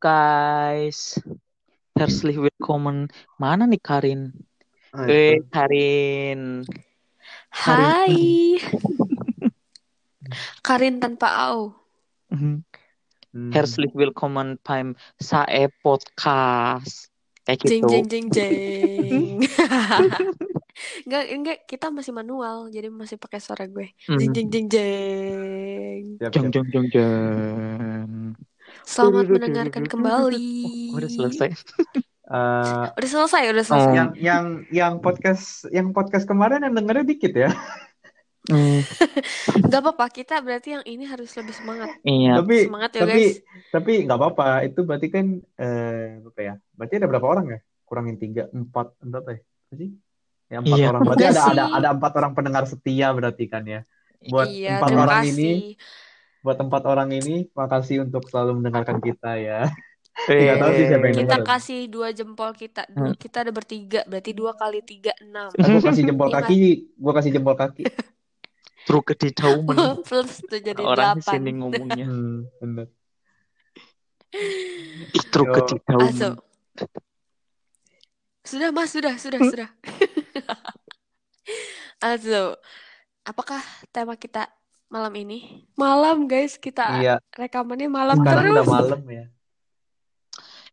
[0.00, 1.20] guys.
[1.92, 3.12] Herzlich willkommen.
[3.36, 4.32] Mana nih Karin?
[4.90, 5.44] Ah, Eh.
[5.52, 6.64] Karin.
[7.52, 8.56] Hai.
[10.66, 11.76] Karin tanpa au.
[12.32, 12.64] Mhm.
[13.30, 13.50] Hmm.
[13.52, 17.12] Herzlich willkommen beim Sae Podcast.
[17.46, 17.88] Kayak Jeng gitu.
[17.94, 19.26] jeng jeng jeng.
[21.06, 23.92] enggak enggak kita masih manual jadi masih pakai suara gue.
[24.08, 24.34] Jeng Mhm.
[24.34, 26.02] jeng jeng jeng.
[26.18, 26.50] Jeng siap.
[26.50, 28.10] jeng jeng jeng.
[28.84, 30.52] Selamat mendengarkan kembali.
[30.92, 31.50] Oh, udah selesai.
[32.30, 33.90] Eh, Udah selesai, udah selesai.
[33.90, 33.96] Oh.
[33.98, 37.50] yang yang yang podcast yang podcast kemarin yang dengernya dikit ya.
[38.46, 38.86] Hmm,
[39.66, 41.90] Gak apa-apa, kita berarti yang ini harus lebih semangat.
[42.06, 42.38] iya.
[42.38, 43.36] Tapi Semangat ya tapi guys.
[43.74, 44.46] tapi nggak apa-apa.
[44.62, 45.26] Itu berarti kan
[45.58, 46.54] eh apa ya?
[46.70, 47.58] Berarti ada berapa orang ya?
[47.82, 49.40] Kurangin tiga, empat, berapa ya?
[49.42, 49.90] Apa sih?
[50.46, 50.86] Ya empat Iya.
[50.86, 51.02] orang.
[51.02, 51.50] Berarti Enggak ada sih.
[51.50, 53.82] ada ada empat orang pendengar setia berarti kan ya.
[54.22, 55.34] Buat Iya, empat orang kasih.
[55.34, 55.50] ini,
[56.40, 59.68] buat empat orang ini, makasih untuk selalu mendengarkan kita ya.
[60.26, 61.48] Eh, Nggak tahu sih siapa yang Kita denger.
[61.48, 62.82] kasih dua jempol kita.
[62.90, 63.16] Dua, Hmm.
[63.16, 65.48] kita ada bertiga, berarti dua kali tiga enam.
[65.48, 66.58] Aku kasih jempol Iya, kaki,
[66.98, 67.82] gua kasih jempol kaki.
[68.84, 69.76] True ke daumen.
[70.08, 71.30] Plus tuh jadi Orang di delapan.
[71.30, 72.06] sini ngomongnya.
[72.08, 72.86] Hmm, bener.
[75.14, 75.60] Ih, true ke.
[75.94, 76.30] Aso.
[78.40, 79.68] Sudah mas, sudah, sudah, sudah.
[82.02, 82.56] Aso,
[83.22, 84.48] apakah tema kita
[84.90, 85.64] malam ini?
[85.78, 88.56] Malam guys, kita Iya, rekamannya malam sekarang terus.
[88.58, 89.24] udah malam ya.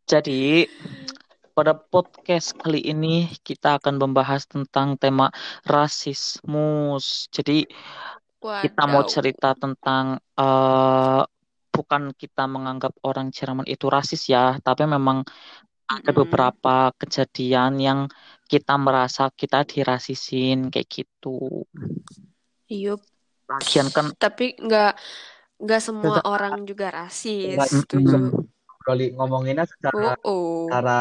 [0.10, 0.66] Jadi,
[1.54, 5.30] pada podcast kali ini kita akan membahas tentang tema
[5.64, 7.30] rasismus.
[7.30, 7.70] Jadi,
[8.42, 9.12] kita mau Wadaw.
[9.12, 11.24] cerita tentang eh
[11.70, 15.22] bukan kita menganggap orang Jerman itu rasis ya, tapi memang
[15.86, 18.00] ada beberapa kejadian yang
[18.50, 21.70] kita merasa kita dirasisin kayak gitu.
[22.68, 23.02] Yup.
[23.48, 24.92] Lagian kan Tapi nggak
[25.58, 27.58] nggak semua Tetap- orang juga rasis.
[27.64, 28.30] Setuju.
[28.80, 30.60] Kali ngomonginnya secara Oh, oh.
[30.64, 31.00] secara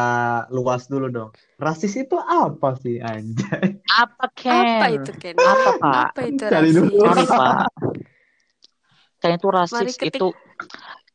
[0.49, 1.29] luas dulu dong.
[1.55, 3.79] Rasis itu apa sih anjay?
[3.87, 4.51] apa Ken?
[4.75, 5.35] Apa itu Ken?
[5.35, 6.05] Apa, Pak?
[6.11, 6.91] Apa itu Cari dulu.
[6.99, 6.99] rasis?
[6.99, 7.55] Sorry Pak.
[9.17, 10.27] Kayaknya itu rasis itu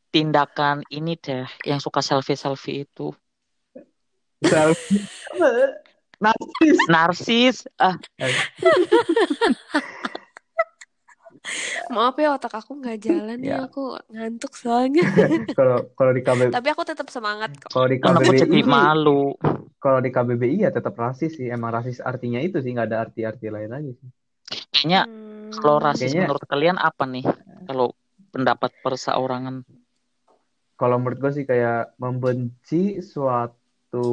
[0.09, 3.13] tindakan ini deh yang suka selfie-selfie itu.
[4.41, 5.05] Selfie.
[6.17, 6.77] Narsis.
[6.87, 7.55] Narsis.
[7.77, 7.95] Ah,
[11.89, 13.59] Maaf ya otak aku nggak jalan Ya.
[13.59, 13.67] ya.
[13.67, 15.03] Aku ngantuk soalnya.
[15.59, 17.69] Kalau kalau di KB Tapi aku tetap semangat kok.
[17.69, 19.35] kalau di KBBI malu.
[19.77, 21.47] kalau di KBBI ya tetap rasis sih.
[21.47, 24.09] Emang rasis artinya itu sih nggak ada arti-arti lain lagi sih.
[24.73, 25.51] Kayaknya Hmm.
[25.53, 27.25] kalau rasis Kayaknya- menurut kalian apa nih?
[27.63, 27.87] Kalau
[28.29, 29.67] pendapat perseorangan.
[30.73, 34.07] Kalau menurut gue sih kayak membenci suatu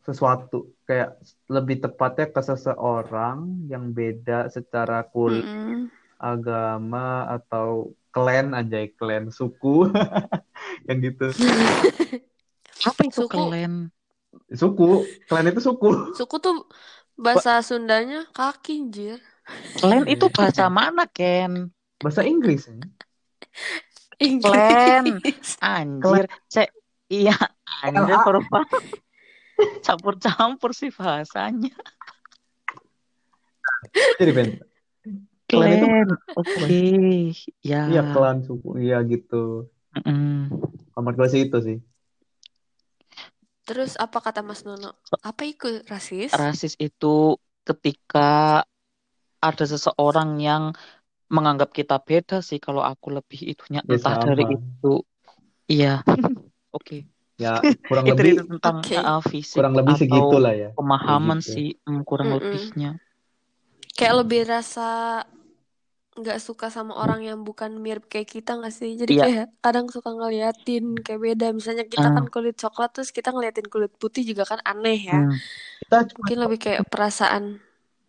[0.00, 5.90] sesuatu kayak lebih tepatnya ke seseorang yang beda secara kulit, Mm-mm.
[6.16, 9.92] Agama atau klan anjay klan suku
[10.88, 11.28] yang gitu.
[12.88, 13.32] Apa itu Suku.
[13.32, 13.88] kalian?
[14.52, 16.12] Suku, klan itu suku.
[16.14, 16.68] Suku tuh
[17.16, 19.18] bahasa Sundanya kaki anjir.
[19.80, 21.72] Kalian itu bahasa mana, Ken?
[22.02, 22.68] Bahasa Inggris.
[22.68, 22.76] ya.
[24.44, 25.20] Klan.
[25.20, 25.60] Inggris.
[25.60, 26.68] Anjir, cek
[27.12, 27.36] iya
[27.84, 28.64] anjir perupa
[29.84, 31.72] campur-campur sih bahasanya.
[34.18, 34.32] Jadi
[35.48, 36.18] Klan itu-.
[36.38, 36.74] Oke,
[37.62, 37.82] ya.
[37.88, 39.34] iya klan suku, iya gitu.
[41.16, 41.76] Gue sih itu sih.
[43.66, 44.94] Terus apa kata Mas Nono?
[45.26, 46.30] Apa itu rasis?
[46.38, 47.34] Rasis itu
[47.66, 48.62] ketika
[49.42, 50.64] ada seseorang yang
[51.30, 54.26] menganggap kita beda sih kalau aku lebih itunya Ya, entah sama.
[54.30, 54.92] dari itu
[55.72, 55.88] iya
[56.76, 56.96] oke
[57.36, 58.96] Ya kurang itu lebih itu tentang Oke.
[58.96, 60.68] uh, fisik kurang lebih atau segitulah ya.
[60.76, 61.50] pemahaman gitu.
[61.52, 62.40] sih mm, kurang Mm-mm.
[62.40, 62.88] lebihnya
[63.96, 64.88] Kayak lebih rasa
[66.16, 68.96] nggak suka sama orang yang bukan mirip kayak kita nggak sih?
[68.96, 69.24] Jadi Iya.
[69.24, 71.46] kayak kadang suka ngeliatin kayak beda.
[71.52, 72.14] Misalnya kita Ah.
[72.16, 75.16] kan kulit coklat terus kita ngeliatin kulit putih juga kan aneh ya.
[75.20, 75.36] Hmm.
[75.84, 77.60] Kita Mungkin lebih kayak perasaan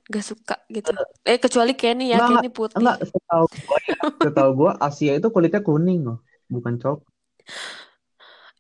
[0.08, 0.92] gak suka gitu.
[1.28, 2.80] Eh kecuali Kenny ya, Enggak, Kenny putih.
[2.80, 6.18] enggak setahu gua ya, setahu gua Asia itu kulitnya kuning loh,
[6.48, 7.12] bukan coklat.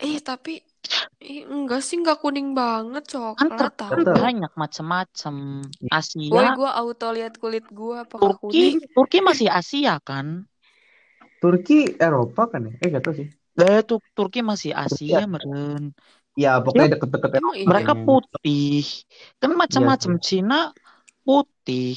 [0.06, 0.52] Eh tapi
[1.32, 3.04] eh, enggak sih enggak kuning banget
[3.38, 4.22] kan, ter- coklat kan tahu.
[4.22, 5.36] Banyak macam-macam
[6.34, 8.78] Woi Asia gua auto lihat kulit gua apakah Turki kuning?
[8.94, 10.28] Turki masih Asia kan
[11.42, 11.78] Turki
[12.08, 12.72] Eropa kan ya?
[12.84, 13.28] Eh gak tahu sih.
[13.62, 15.28] eh tuh Turki masih Asia Iya.
[15.34, 15.84] meren
[16.44, 17.58] Ya pokoknya deket-deket Emang Eropa.
[17.62, 17.70] iya?
[17.70, 18.04] mereka kayaknya.
[18.06, 18.84] putih
[19.42, 20.56] kan macam-macam Iya Cina
[21.26, 21.88] putih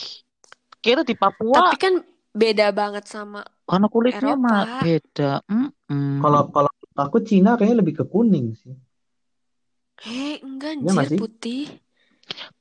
[0.85, 1.95] kira di Papua Tapi kan
[2.41, 4.45] beda banget sama karena kulitnya Eropa.
[4.45, 6.05] mah beda Mm-mm.
[6.23, 6.71] Kalau kalau
[7.07, 8.75] aku Cina kayaknya lebih ke kuning sih.
[10.13, 11.21] Eh enggak Iya nggak anjir sih?
[11.21, 11.61] putih.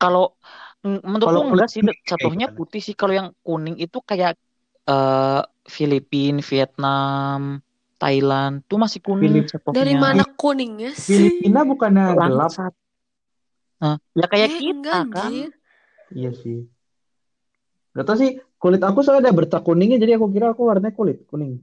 [0.01, 0.23] kalau
[0.85, 2.57] mm, menurutku Kalau enggak sih jatuhnya gimana?
[2.57, 4.31] putih sih kalau yang kuning itu kayak
[4.89, 5.41] eh
[5.75, 7.39] Filipina Vietnam
[8.01, 9.51] Thailand tuh masih kuning Filip-.
[9.75, 11.07] Dari mana kuningnya sih?
[11.19, 12.51] Filipina bukannya gelap?
[13.79, 15.31] Nah, ya kayak Eh, kita enggak, kan.
[15.31, 15.49] anjir.
[16.17, 16.57] Iya sih.
[17.97, 18.31] Gak tau sih,
[18.61, 21.53] kulit aku soalnya ada bercak kuningnya, jadi aku kira aku warnanya kulit kuning.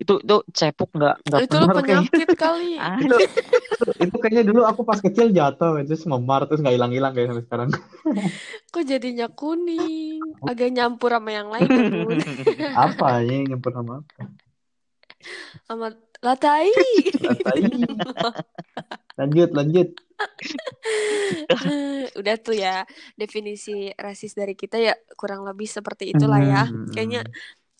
[0.00, 1.80] Itu itu cepok nggak nggak Itu lo kayaknya.
[2.08, 2.70] penyakit kali.
[2.82, 3.16] Ah, Itu,
[3.98, 7.68] itu kayaknya dulu aku pas kecil jatuh, terus memar, terus nggak hilang-hilang kayak sampai sekarang.
[8.72, 10.22] Kok jadinya kuning?
[10.42, 11.86] Agak nyampur sama yang lain kan?
[12.90, 14.22] Apa ya yang nyempur sama apa?
[15.70, 15.86] Sama
[16.22, 16.70] latai.
[17.22, 17.62] Tai.
[19.18, 19.88] Lanjut, lanjut.
[22.18, 22.82] Udah tuh ya
[23.14, 26.62] definisi rasis dari kita ya kurang lebih seperti itulah ya.
[26.66, 26.90] Hmm.
[26.90, 27.22] Kayaknya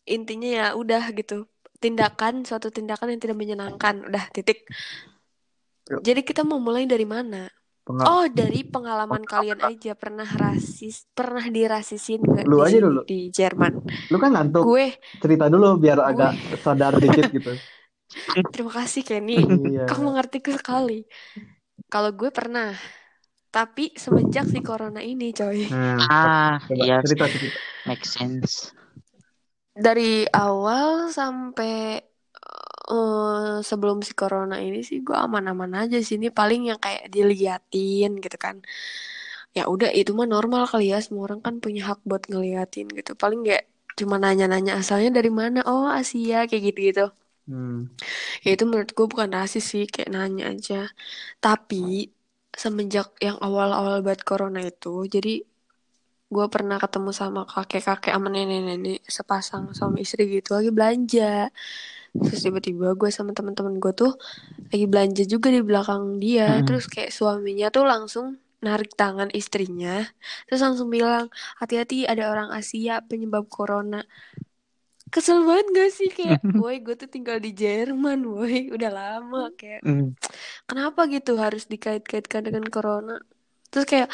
[0.07, 1.47] intinya ya udah gitu.
[1.83, 4.07] Tindakan suatu tindakan yang tidak menyenangkan.
[4.07, 4.63] Udah titik.
[5.91, 6.01] Yuk.
[6.07, 7.51] Jadi kita mau mulai dari mana?
[7.83, 13.01] Pengal- Oh, dari pengalaman kalian aja pernah rasis, pernah dirasisin nggak Lu di aja dulu.
[13.03, 13.73] di Jerman?
[14.07, 17.59] Lu kan ngantuk, Gue, cerita dulu biar agak sadar dikit gitu.
[18.55, 19.43] terima kasih Kenny.
[19.43, 19.91] Iya.
[19.91, 21.03] Kau mengertiku sekali.
[21.91, 22.71] Kalau gue pernah,
[23.51, 25.67] tapi semenjak si corona ini, coy.
[25.67, 27.59] Nah, ah, iya, cerita cerita.
[27.91, 28.71] make sense.
[29.73, 31.97] Dari awal sampai
[32.93, 36.15] eh, sebelum si corona ini sih gue aman-aman aja sih.
[36.21, 38.57] Ini paling yang kayak diliatin gitu kan.
[39.57, 40.99] Ya udah itu mah normal kali ya.
[41.05, 43.11] Semua orang kan punya hak buat ngeliatin gitu.
[43.23, 43.65] Paling kayak
[43.99, 45.59] cuma nanya-nanya asalnya dari mana.
[45.71, 47.03] Oh Asia kayak gitu-gitu.
[47.47, 47.91] Hmm.
[48.45, 50.75] Ya itu menurut gue bukan rasis sih, kayak nanya aja.
[51.45, 51.77] Tapi
[52.63, 55.31] semenjak yang awal-awal buat corona itu, jadi
[56.35, 61.53] gue pernah ketemu sama kakek-kakek sama nenek-nenek sepasang suami istri gitu lagi belanja.
[62.13, 64.13] Terus tiba-tiba gue sama teman-teman gue tuh
[64.73, 66.61] lagi belanja juga di belakang dia.
[66.61, 66.67] Mm-mm.
[66.69, 68.27] Terus kayak suaminya tuh langsung
[68.63, 70.07] narik tangan istrinya,
[70.47, 71.27] terus langsung bilang,
[71.59, 74.07] hati-hati ada orang Asia penyebab corona.
[75.13, 79.83] Kesel banget gak sih kayak, woi gue tuh tinggal di Jerman, woi udah lama kayak
[79.83, 80.15] Hmm.
[80.71, 83.19] kenapa gitu harus dikait-kaitkan dengan corona
[83.73, 84.09] terus kayak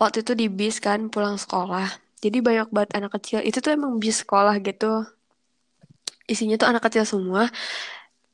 [0.00, 1.88] waktu itu di bis kan pulang sekolah.
[2.24, 3.38] Jadi banyak banget anak kecil.
[3.44, 5.04] Itu tuh emang bis sekolah gitu.
[6.26, 7.42] Isinya tuh anak kecil semua.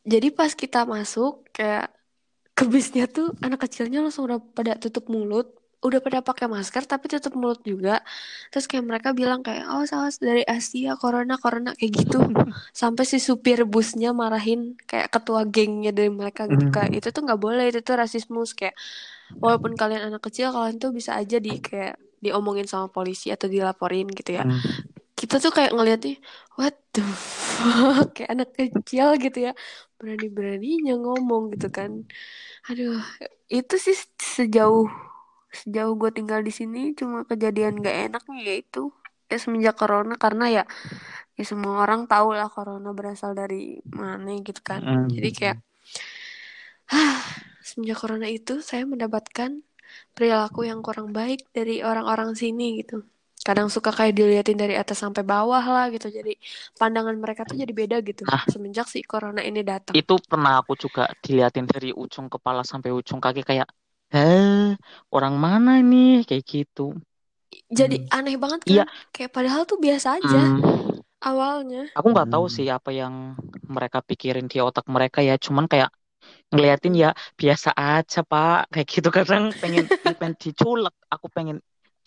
[0.02, 1.92] Jadi pas kita masuk kayak
[2.58, 5.48] ke bisnya tuh anak kecilnya langsung udah pada tutup mulut.
[5.82, 8.02] Udah pada pakai masker tapi tutup mulut juga.
[8.52, 12.18] Terus kayak mereka bilang kayak oh salah dari Asia corona corona kayak gitu.
[12.80, 16.74] Sampai si supir busnya marahin kayak ketua gengnya dari mereka gitu Hmm.
[16.74, 18.74] kayak itu tuh nggak boleh itu tuh rasisme kayak
[19.38, 24.06] walaupun kalian anak kecil kalian tuh bisa aja di kayak diomongin sama polisi atau dilaporin
[24.10, 24.46] gitu ya.
[24.46, 24.60] Hmm.
[25.22, 26.18] kita tuh kayak ngeliatnya
[26.58, 28.10] what the fuck?
[28.18, 29.52] Kayak anak kecil gitu ya.
[29.94, 32.06] Berani beraninya ngomong gitu kan.
[32.66, 32.98] Aduh
[33.46, 34.90] itu sih sejauh
[35.52, 38.90] sejauh gue tinggal di sini cuma kejadian gak enaknya yaitu
[39.30, 40.18] ya semenjak corona.
[40.18, 40.64] Karena ya
[41.38, 44.82] ya semua orang tahu lah corona berasal dari mana gitu kan.
[44.82, 45.06] Mm.
[45.10, 45.58] jadi kayak
[47.68, 49.50] semenjak corona itu saya mendapatkan
[50.14, 52.94] perilaku yang kurang baik dari orang-orang sini gitu
[53.48, 56.32] kadang suka kayak diliatin dari atas sampai bawah lah gitu jadi
[56.80, 58.44] pandangan mereka tuh jadi beda gitu Ah.
[58.52, 63.20] semenjak si corona ini datang Itu pernah aku juga diliatin dari ujung kepala sampai ujung
[63.24, 63.68] kaki kayak,
[64.16, 64.72] eh
[65.14, 66.24] orang mana nih?
[66.28, 66.80] Kayak gitu.
[67.78, 68.06] jadi Hmm.
[68.16, 68.80] aneh banget Iya.
[68.80, 68.80] kan
[69.14, 71.02] kayak padahal tuh biasa aja Hmm.
[71.28, 72.56] awalnya Aku nggak tahu Hmm.
[72.56, 73.14] sih apa yang
[73.76, 75.34] mereka pikirin di otak mereka ya.
[75.44, 75.90] Cuman kayak
[76.52, 77.08] ngeliatin ya
[77.40, 78.54] biasa aja pak.
[78.72, 80.94] Kayak gitu kadang pengen pengen diculek.
[81.14, 81.56] Aku pengen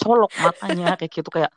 [0.02, 1.52] colok matanya kayak gitu kayak.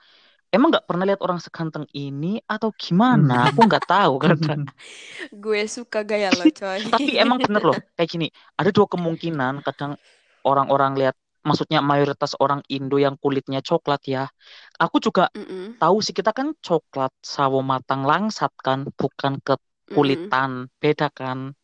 [0.54, 3.32] Emang nggak pernah lihat orang seganteng ini atau gimana?
[3.50, 4.62] Aku nggak tahu kadang.
[5.42, 8.26] gue suka gaya lo coy Tapi emang bener loh kayak gini.
[8.58, 9.92] Ada dua kemungkinan kadang
[10.46, 11.16] orang-orang lihat.
[11.46, 14.28] Maksudnya mayoritas orang Indo yang kulitnya coklat ya.
[14.82, 19.54] Aku juga Mm-mm, tahu sih kita kan coklat sawo matang langsat kan, bukan ke
[19.94, 21.54] kulitan beda kan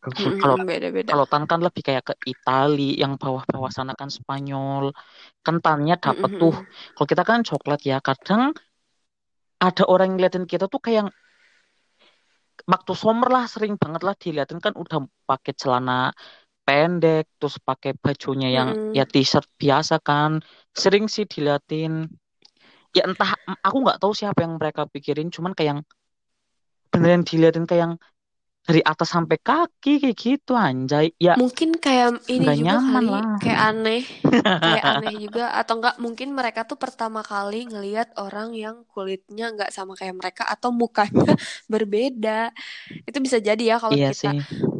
[0.00, 1.12] kalau beda-beda.
[1.12, 4.96] kalau tan kan lebih kayak ke Itali yang bawah-bawah sana kan Spanyol.
[5.44, 6.56] Kan tannya dapet tuh.
[6.56, 8.56] Mm-mm, kalau kita kan coklat ya kadang
[9.60, 11.12] ada orang yang ngeliatin kita tuh kayak
[12.64, 16.16] waktu summer lah sering banget lah diliatin kan udah pakai celana
[16.64, 18.96] pendek terus pakai bajunya yang mm-mm.
[18.96, 20.40] ya t-shirt biasa kan.
[20.72, 22.08] Sering sih diliatin.
[22.96, 25.80] Ya entah aku nggak tahu siapa yang mereka pikirin cuman kayak yang
[26.90, 27.94] beneran diliatin kayak yang
[28.66, 33.38] dari atas sampai kaki kayak gitu anjay ya Mungkin kayak ini juga nyaman kali, lah
[33.40, 34.02] kayak aneh,
[34.66, 39.70] kayak aneh juga, atau enggak mungkin mereka tuh pertama kali ngelihat orang yang kulitnya nggak
[39.76, 41.30] sama kayak mereka atau mukanya
[41.72, 42.30] berbeda.
[43.08, 44.34] Itu bisa jadi ya kalau iya kita sih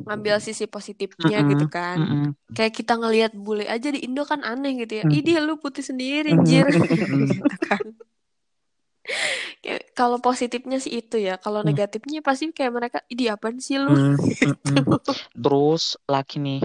[0.06, 1.98] ngambil sisi positifnya gitu Mm-mm, kan.
[1.98, 5.04] mm-mm, Kayak kita ngelihat bule aja di Indo kan aneh gitu ya.
[5.04, 6.44] mm, Ih dia lu putih sendiri, mm.
[6.48, 6.66] jir.
[7.40, 7.86] Gitu kan.
[9.98, 11.32] Kalau positifnya sih itu ya.
[11.44, 11.68] Kalau Hmm.
[11.68, 13.90] negatifnya pasti kayak mereka, ini apaan sih lu?
[13.90, 14.72] Hmm, Gitu.
[14.72, 14.78] mm-mm.
[15.42, 15.82] Terus
[16.12, 16.58] lagi nih,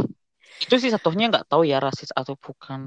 [0.63, 2.81] itu sih satunya nggak tahu ya rasis atau bukan.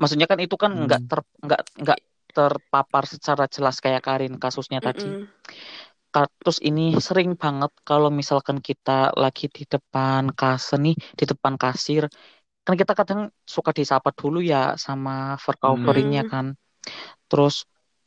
[0.00, 1.10] Maksudnya kan itu kan nggak Hmm.
[1.10, 1.98] ter nggak nggak
[2.36, 5.08] terpapar secara jelas kayak Karin kasusnya tadi.
[6.14, 8.90] Ka- Terus ini sering banget kalau misalkan kita
[9.22, 12.02] lagi di depan kasir nih, di depan kasir,
[12.66, 13.20] kan kita kadang
[13.56, 15.12] suka disapa dulu ya sama
[15.46, 16.32] vercoveringnya Mm-mm.
[16.32, 16.46] kan.
[17.30, 17.54] Terus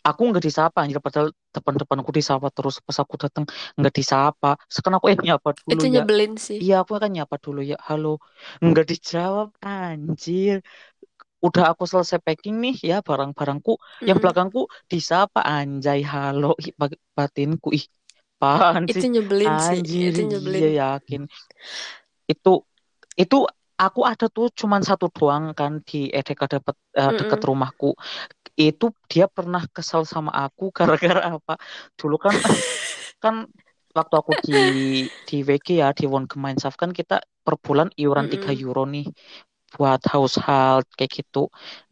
[0.08, 3.46] aku nggak disapa anjir padahal depan-depanku disapa terus pas aku datang
[3.77, 4.48] nggak disapa.
[4.74, 6.01] Sekarang aku eh nyapa dulu Itu ya.
[6.01, 6.62] nyebelin sih.
[6.62, 7.75] Iya aku kan nyapa dulu ya.
[7.88, 8.08] Halo.
[8.65, 10.55] Nggak dijawab anjir.
[11.46, 13.72] Udah aku selesai packing nih ya barang-barangku.
[14.08, 14.24] Yang Mm-mm.
[14.24, 14.60] belakangku
[14.91, 16.48] disapa anjay halo.
[16.62, 16.72] Ih,
[17.17, 17.86] batinku ih.
[18.41, 19.08] Apaan Itu sih?
[19.13, 19.81] nyebelin sih.
[19.81, 20.67] Anjir, Itu nyebelin.
[20.67, 21.22] iya yakin.
[22.31, 22.50] Itu
[23.22, 23.36] itu
[23.83, 27.50] aku ada tuh cuman satu doang kan di EDK deket, eh, deket Mm-mm.
[27.50, 27.88] rumahku.
[28.67, 31.53] Itu dia pernah kesel sama aku gara-gara apa?
[32.00, 32.35] Dulu kan
[33.23, 33.35] kan
[33.97, 34.53] waktu aku di
[35.27, 38.61] di WG ya di Woongemeenschap kan kita per bulan iuran 3 Mm-mm.
[38.63, 39.05] euro nih
[39.75, 41.39] buat household kayak gitu.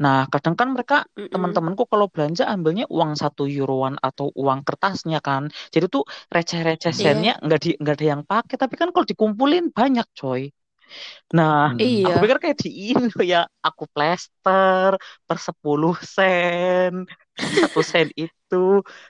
[0.03, 1.59] Nah, kadang kan mereka Mm-mm.
[1.59, 5.43] teman-temanku kalau belanja ambilnya uang satu euroan atau uang kertasnya kan.
[5.73, 6.03] Jadi tuh
[6.35, 7.03] receh-receh Iya.
[7.03, 8.55] sennya nggak di nggak ada yang pakai.
[8.61, 10.41] Tapi kan kalau dikumpulin banyak coy.
[11.35, 12.01] Nah, Hmm.
[12.05, 12.19] aku Iya.
[12.21, 14.91] pikir kayak di Indo ya, aku plester
[15.27, 16.93] per 10 sen,
[17.59, 18.55] satu sen itu,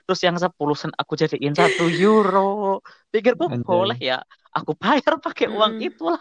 [0.04, 2.38] terus yang 10 sen aku jadiin satu euro.
[3.12, 3.66] Pikirku Anjay.
[3.66, 4.14] boleh ya,
[4.56, 5.86] aku bayar pakai uang Mm-mm.
[5.86, 6.20] itulah,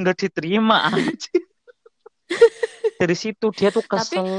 [0.00, 1.30] nggak diterima aja.
[3.00, 4.30] Dari situ dia tuh Tapi kesel.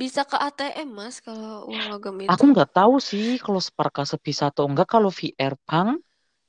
[0.00, 2.46] bisa ke ATM mas kalau uang logam Aku itu.
[2.52, 4.86] nggak tahu sih kalau Sparkase bisa atau enggak.
[4.94, 5.90] Kalau VR Bank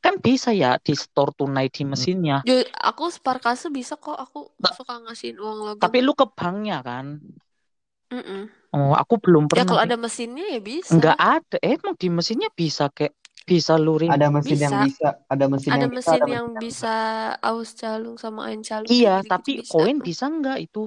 [0.08, 1.92] kan bisa ya di store tunai di Hmm.
[1.92, 2.38] mesinnya.
[2.42, 4.16] Ju- Aku Sparkase bisa kok.
[4.16, 5.84] Aku Nggak- suka ngasihin uang logam.
[5.84, 7.20] Tapi lu ke banknya kan?
[8.08, 8.48] Mm-mm.
[8.72, 9.88] Oh, aku belum Ya pernah kalau sih.
[9.88, 10.92] ada mesinnya ya bisa.
[10.92, 11.56] Nggak ada.
[11.60, 13.12] Eh, emang di mesinnya bisa kayak
[13.44, 14.12] bisa luring.
[14.12, 14.86] Ada mesin yang Bisa.
[14.86, 16.96] bisa, ada mesin Ada yang bisa, mesin ada yang mesin yang bisa
[17.42, 19.72] aus calung sama ain calung Iya, gitu-gitu tapi bisa.
[19.72, 20.84] koin bisa nggak itu?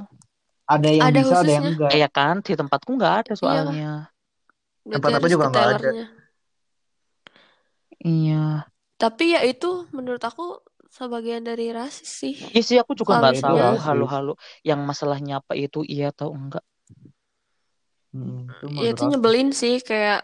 [0.64, 1.72] ada yang Ada bisa, ada yang khususnya.
[1.72, 1.90] enggak.
[1.92, 2.34] Iya kan?
[2.40, 3.36] Di tempatku nggak ada Iya.
[3.36, 3.92] soalnya.
[4.80, 5.90] Berarti Tempat aku harus juga ke nggak ada.
[8.00, 8.44] Iya.
[9.00, 10.60] Tapi ya itu menurut aku
[10.96, 12.34] sebagian dari rasis sih.
[12.54, 13.84] Iya sih, aku juga nggak tahu rasis.
[13.86, 14.30] halo-halo
[14.68, 16.64] yang masalahnya apa itu iya atau enggak.
[18.12, 20.18] Hmm, itu Ya itu nyebelin sih kayak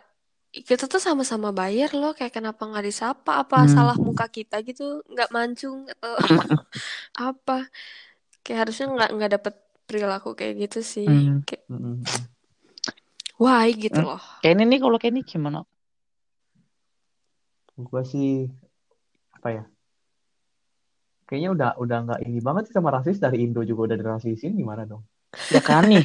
[0.69, 3.69] kita tuh sama-sama bayar loh kayak kenapa nggak disapa apa Hmm.
[3.75, 6.13] salah muka kita gitu nggak mancung atau
[7.29, 7.57] apa
[8.45, 9.55] kayak harusnya nggak nggak dapet
[9.89, 11.41] perilaku kayak gitu sih Hmm.
[11.47, 12.03] kayak Hmm.
[13.43, 14.07] why gitu Hmm.
[14.09, 15.59] loh Kayak ini nih kalau kayak ini gimana?
[17.87, 18.29] Gua sih
[19.47, 19.65] apa ya?
[21.31, 24.83] Kayaknya udah udah nggak ini banget sih sama rasis dari Indo juga udah dirasisin gimana
[24.83, 25.07] dong?
[25.55, 26.03] Ya kan nih,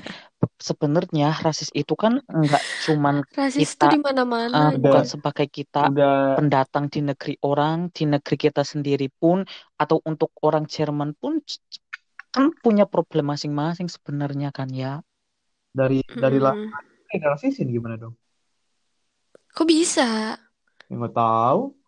[0.61, 6.37] sebenarnya rasis itu kan enggak cuman rasis kita di mana-mana Udah bukan sebagai kita udah
[6.37, 9.45] pendatang di negeri orang, di negeri kita sendiri pun,
[9.77, 11.41] atau untuk orang Jerman pun
[12.33, 15.01] kan punya problem masing-masing sebenarnya kan ya.
[15.71, 17.13] dari dari lah Mm-mm.
[17.13, 18.13] eh, dirasisin gimana dong?
[19.51, 20.35] kok bisa
[20.91, 21.80] Ya nggak tahu.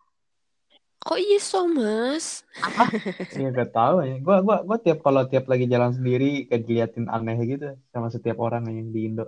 [1.06, 2.26] Kok iso mas
[2.68, 2.84] Apa?
[3.42, 4.14] Ya nggak tahu ya.
[4.26, 8.38] Gua gua gua tiap kalau tiap lagi jalan sendiri kayak diliatin aneh gitu sama setiap
[8.46, 9.24] orang yang di Indo.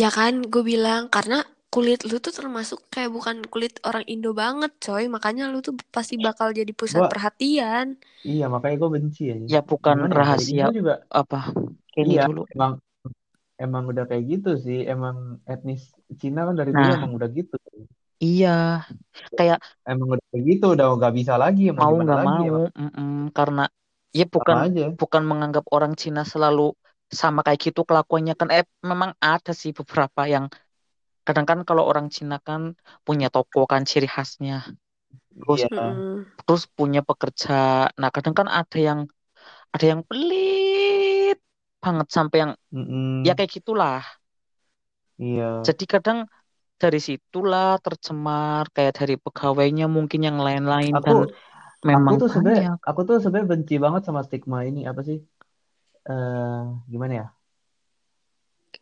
[0.00, 1.36] ya kan gue bilang karena
[1.72, 6.14] kulit lu tuh termasuk kayak bukan kulit orang Indo banget coy makanya lu tuh pasti
[6.26, 7.86] bakal jadi pusat Gua perhatian
[8.28, 9.46] iya makanya gua benci aja.
[9.52, 11.38] Ya bukan Gimana ya dari rahasia Indo juga apa.
[11.92, 12.40] Kayak iya dulu.
[12.54, 12.72] emang
[13.64, 14.78] emang udah kayak gitu sih.
[14.92, 15.16] Emang
[15.52, 15.82] etnis
[16.20, 17.54] Cina kan dari dulu Nah, emang udah gitu.
[18.24, 18.48] Iya.
[19.36, 19.58] Kayak
[19.90, 23.08] Emang udah kayak gitu udah nggak bisa lagi mau mau nggak lagi mau, emang mm-mm,
[23.36, 23.60] karena
[24.18, 24.84] ya sama bukan aja.
[25.00, 26.62] bukan menganggap orang Cina selalu
[27.20, 28.48] sama kayak gitu kelakuannya kan.
[28.56, 30.44] Eh memang ada sih beberapa yang
[31.26, 32.62] kadang kan kalau orang Cina kan
[33.06, 34.54] punya toko kan ciri khasnya.
[35.40, 36.02] Terus Iya.
[36.46, 37.52] Terus punya pekerja.
[38.00, 39.00] Nah, kadang kan ada yang
[39.74, 41.36] ada yang pelit
[41.84, 43.24] banget sampai yang Mm-mm.
[43.26, 44.00] ya kayak gitulah.
[45.18, 45.44] Iya.
[45.66, 46.18] Jadi kadang
[46.84, 52.62] dari situlah tercemar kayak dari pegawainya mungkin yang lain-lain dan Aku aku memang tuh sebenarnya
[52.64, 52.78] banyak.
[52.88, 55.18] aku tuh sebenarnya benci banget sama stigma ini apa sih?
[56.10, 56.60] Eh
[56.92, 57.26] gimana ya?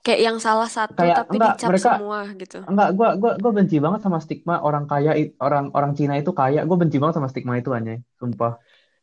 [0.05, 3.53] kayak yang salah satu Kayak tapi enggak dicap mereka semua gitu enggak gua gua gua
[3.59, 5.11] benci banget sama stigma orang kaya
[5.45, 6.59] orang orang Cina itu kaya.
[6.69, 8.53] Gua benci banget sama stigma itu anjay, sumpah.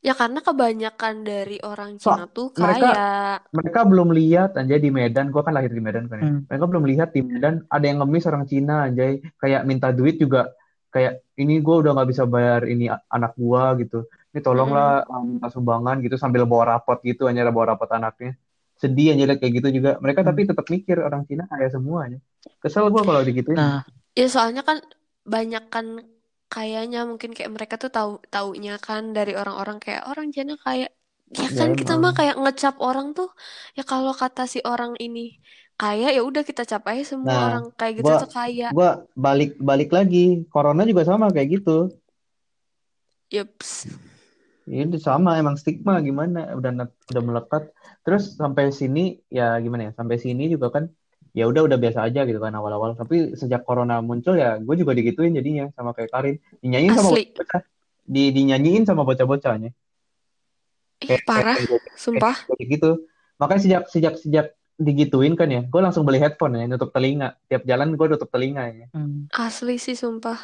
[0.02, 3.08] Ya karena kebanyakan dari orang So, Cina tuh mereka kaya
[3.52, 5.34] mereka belum lihat anjay di Medan.
[5.34, 6.30] Gua kan lahir di Medan kan ya.
[6.30, 6.42] Hmm.
[6.48, 10.54] Mereka belum lihat di Medan ada yang ngemis orang Cina anjay, kayak minta duit juga
[10.94, 14.06] kayak ini gua udah nggak bisa bayar ini anak gua gitu.
[14.32, 18.38] Ini tolonglah um, minta sumbangan gitu sambil bawa rapot gitu hanya bawa rapot anaknya.
[18.78, 19.98] Sedih aja liat kayak gitu juga.
[19.98, 20.30] Mereka Hmm.
[20.30, 22.22] tapi tetap mikir orang Cina kaya semuanya.
[22.62, 23.58] Kesel gua kalau digituin.
[23.58, 23.82] Nah,
[24.18, 24.82] Ya soalnya kan
[25.30, 26.02] banyak kan
[26.54, 30.90] kayaknya mungkin kayak mereka tuh tahu taunya kan dari orang-orang kayak orang Cina kayak
[31.40, 33.28] ya Ya kan kita mah kayak ngecap orang tuh
[33.78, 35.20] ya kalau kata si orang ini
[35.82, 38.66] kaya ya udah kita cap aja semua Nah, orang kayak gitu gua tuh kaya.
[38.76, 38.90] gua
[39.26, 40.18] balik balik lagi.
[40.54, 41.72] Corona juga sama kayak gitu.
[43.32, 43.88] Yups.
[44.68, 46.72] Ya itu sama emang stigma gimana udah
[47.12, 47.64] udah melekat.
[48.04, 49.00] Terus sampai sini
[49.32, 49.92] ya gimana ya?
[50.00, 50.84] Sampai sini juga kan
[51.38, 52.98] ya udah udah biasa aja gitu kan awal-awal.
[52.98, 56.36] Tapi sejak corona muncul ya gue juga digituin jadinya sama kayak Karin.
[56.66, 57.62] Dinyanyiin sama bocah-bocah.
[58.08, 59.70] Di dinyanyiin sama bocah-bocahnya.
[59.70, 61.56] Ih, Kayak kayak parah.
[61.62, 62.36] kayak Sumpah.
[62.50, 62.90] kayak gitu.
[63.38, 67.38] Makanya sejak sejak sejak digituin kan ya, gue langsung beli headphone ya, nutup telinga.
[67.50, 68.88] Tiap jalan gue nutup telinga ya.
[68.94, 69.26] Hmm.
[69.30, 70.38] Asli sih sumpah.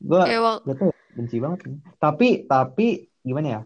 [0.00, 1.68] Gue tau ya, benci banget.
[2.00, 3.60] Tapi tapi gimana ya?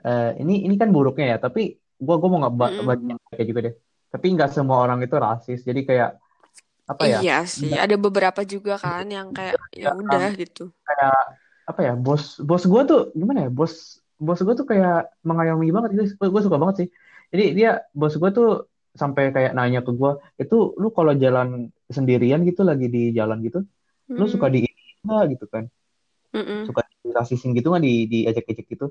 [0.00, 1.38] Eh, ini ini kan buruknya ya.
[1.40, 3.74] Tapi gue gue mau nggak banyak kayak juga deh.
[4.08, 5.60] Tapi nggak semua orang itu rasis.
[5.64, 6.16] Jadi kayak
[6.88, 7.18] apa ya?
[7.20, 10.64] Iya sih, ada beberapa juga kan yang kayak ya nggak, udah um, gitu.
[10.88, 11.16] kayak
[11.68, 11.92] apa ya?
[11.96, 13.50] Bos bos gue tuh gimana ya?
[13.52, 16.04] Bos bos gue tuh kayak mengayomi banget gitu.
[16.32, 16.88] Gue suka banget sih.
[17.28, 18.48] Jadi dia bos gue tuh
[18.96, 20.10] sampai kayak nanya ke gue,
[20.42, 23.62] itu lu kalau jalan sendirian gitu lagi di jalan gitu,
[24.10, 24.54] lu suka Hmm.
[24.58, 24.60] di
[25.06, 25.64] nggak gitu kan?
[26.34, 26.66] Mm-mm.
[26.66, 28.86] Suka dirasisin gitu nggak di diejek-ejek gitu?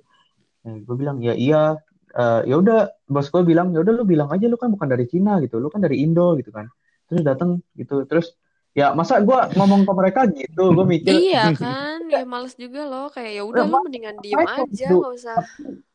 [0.63, 1.75] Nah, gue bilang ya iya.
[2.17, 5.05] Eh, ya udah bos gue bilang ya udah lu bilang aja lu kan bukan dari
[5.05, 6.65] Cina gitu, lu kan dari Indo gitu kan.
[7.05, 8.33] Terus datang gitu, terus
[8.73, 13.07] ya masa gue ngomong ke mereka gitu, gue mikir Iya kan, ya males juga loh.
[13.13, 14.97] Kayak ya udah "Eh, lu mendingan diem aja, ngadu?
[14.97, 15.35] nggak usah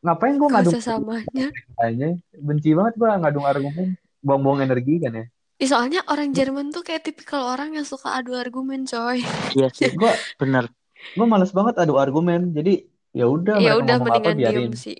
[0.03, 1.47] Ngapain gue ngadu samanya.
[1.79, 2.07] aja?
[2.39, 3.87] Benci banget gue ngadu argumen,
[4.23, 5.25] buang-buang energi kan ya.
[5.59, 9.19] Ih, soalnya orang Jerman tuh kayak tipikal orang yang suka adu argumen, coy.
[9.55, 10.11] Iya sih, Gue
[10.41, 10.71] bener.
[11.13, 14.71] gue males banget adu argumen, jadi ya udah Ya mereka udah apa mendingan diem biarin.
[14.75, 14.97] sih.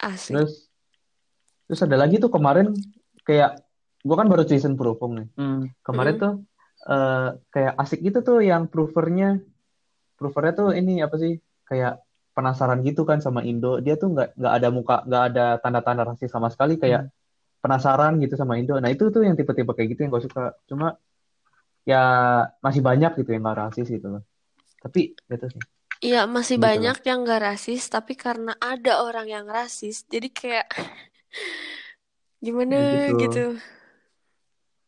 [0.00, 0.32] Asli.
[0.34, 0.52] Terus
[1.66, 2.70] terus ada lagi tuh kemarin
[3.26, 3.58] kayak
[4.06, 5.28] gue kan baru season Prufung nih.
[5.34, 5.66] Hmm.
[5.82, 6.22] Kemarin Mm-mm.
[6.22, 6.32] tuh
[6.86, 9.42] eh, kayak asik gitu tuh yang provernya
[10.16, 12.00] provernya tuh ini apa sih kayak
[12.36, 16.28] penasaran gitu kan sama Indo dia tuh nggak nggak ada muka nggak ada tanda-tanda rasis
[16.30, 17.12] sama sekali kayak Hmm.
[17.64, 20.94] penasaran gitu sama Indo nah itu tuh yang tipe-tipe kayak gitu yang gue suka cuma
[21.82, 22.02] ya
[22.62, 24.22] masih banyak gitu yang nggak rasis gitu loh
[24.78, 25.62] tapi gitu sih
[26.04, 30.28] Iya, masih gitu loh banyak yang gak rasis, tapi karena ada orang yang rasis, jadi
[30.28, 30.68] kayak
[32.44, 33.44] gimana Ya gitu gitu.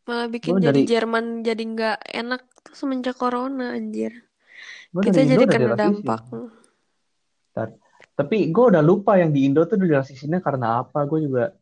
[0.08, 4.12] Malah gue bikin jadi dari Jerman jadi nggak enak tuh semenjak corona, anjir.
[4.88, 6.20] gue Kita Indo jadi udah kena dirasisin dampak.
[7.48, 7.68] Bentar.
[8.18, 11.54] tapi gue udah lupa yang di Indo tuh dirasisinnya karena apa gue juga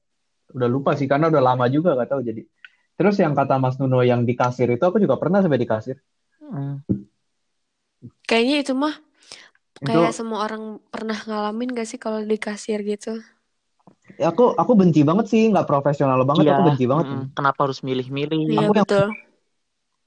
[0.53, 2.45] udah lupa sih karena udah lama juga gak tahu jadi
[2.97, 5.97] terus yang kata Mas Nuno yang di kasir itu aku juga pernah sampai di kasir
[6.47, 6.79] Hmm.
[8.29, 8.95] Kayaknya itu mah
[9.85, 10.63] itu kayak semua orang
[10.93, 13.11] pernah ngalamin gak sih kalau di kasir gitu?
[14.21, 17.23] ya aku aku benci banget sih nggak profesional banget Iya, aku benci banget mm-mm.
[17.37, 18.39] Kenapa harus milih-milih?
[18.51, 19.07] Iya, aku yang betul.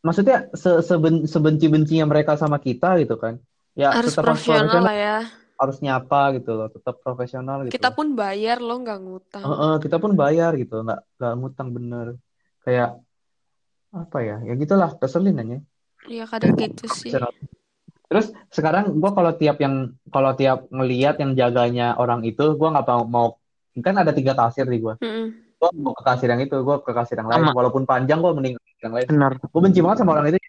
[0.06, 3.34] maksudnya se seben- sebenci-bencinya mereka sama kita gitu kan
[3.82, 5.16] ya Harus tetap profesional profesional lah ya.
[5.62, 9.44] harus nyapa gitu loh tetap profesional gitu Kita pun bayar loh, nggak ngutang.
[9.46, 12.08] Heeh, kita pun bayar gitu nggak nggak ngutang bener
[12.64, 12.88] kayak
[14.02, 15.56] apa ya ya gitulah keselin aja
[16.12, 17.16] Iya, kadang gitu sih.
[18.10, 22.86] Terus sekarang gue kalau tiap yang kalau tiap ngelihat yang jaganya orang itu, gue nggak
[22.90, 23.28] mau mau
[23.80, 24.98] kan ada tiga kasir di gue.
[24.98, 25.28] Mm-mm.
[25.62, 27.46] Gue mau ke kasir yang itu, gue ke kasir yang lain.
[27.46, 29.08] Sama, Walaupun panjang, gue mending ke kasir yang lain.
[29.08, 29.32] bener.
[29.46, 30.42] Gue benci banget sama orang itu.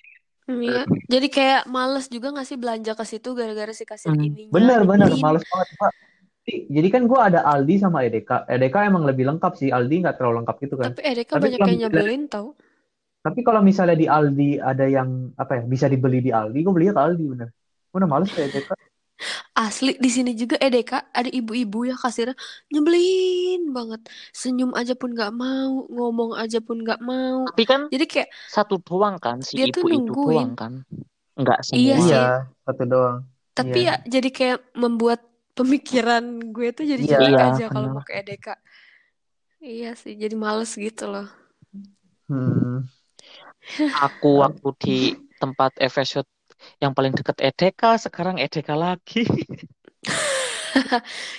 [0.50, 4.18] Iya, jadi kayak males juga nggak sih belanja ke situ gara-gara si kasir Hmm.
[4.18, 5.68] ininya Bener bener, males banget.
[5.78, 5.92] Pak.
[6.42, 8.48] Jadi jadi kan gue ada Aldi sama Edeka.
[8.50, 9.70] Edeka emang lebih lengkap sih.
[9.70, 10.90] Aldi nggak terlalu lengkap gitu kan.
[10.90, 12.58] Tapi Erika Tapi banyak yang nyebelin tau.
[13.20, 16.94] Tapi kalau misalnya di Aldi ada yang apa ya bisa dibeli di Aldi, gue belinya
[16.96, 17.48] ke Aldi bener.
[17.90, 18.72] Gue udah males ke Edeka.
[19.52, 22.32] Asli di sini juga Edeka ada ibu-ibu ya kasirnya
[22.72, 24.00] nyebelin banget.
[24.32, 27.44] Senyum aja pun nggak mau, ngomong aja pun nggak mau.
[27.52, 30.36] Tapi kan Jadi kayak satu doang kan, si dia tuh ibu itu nungguin.
[30.40, 30.72] doang kan.
[31.36, 32.00] Enggak Iya semua.
[32.00, 32.12] sih.
[32.16, 32.24] Iya,
[32.64, 33.18] satu doang.
[33.52, 33.94] Tapi Iya.
[34.00, 35.20] ya jadi kayak membuat
[35.52, 36.24] pemikiran
[36.56, 38.54] gue tuh jadi Iya, jelek Iya, aja kalau mau ke Edeka.
[39.60, 41.28] Iya sih, jadi males gitu loh.
[42.30, 42.88] Hmm.
[44.06, 44.98] Aku waktu di
[45.40, 46.26] tempat Efesot
[46.82, 49.24] yang paling deket Edeka, sekarang Edeka lagi.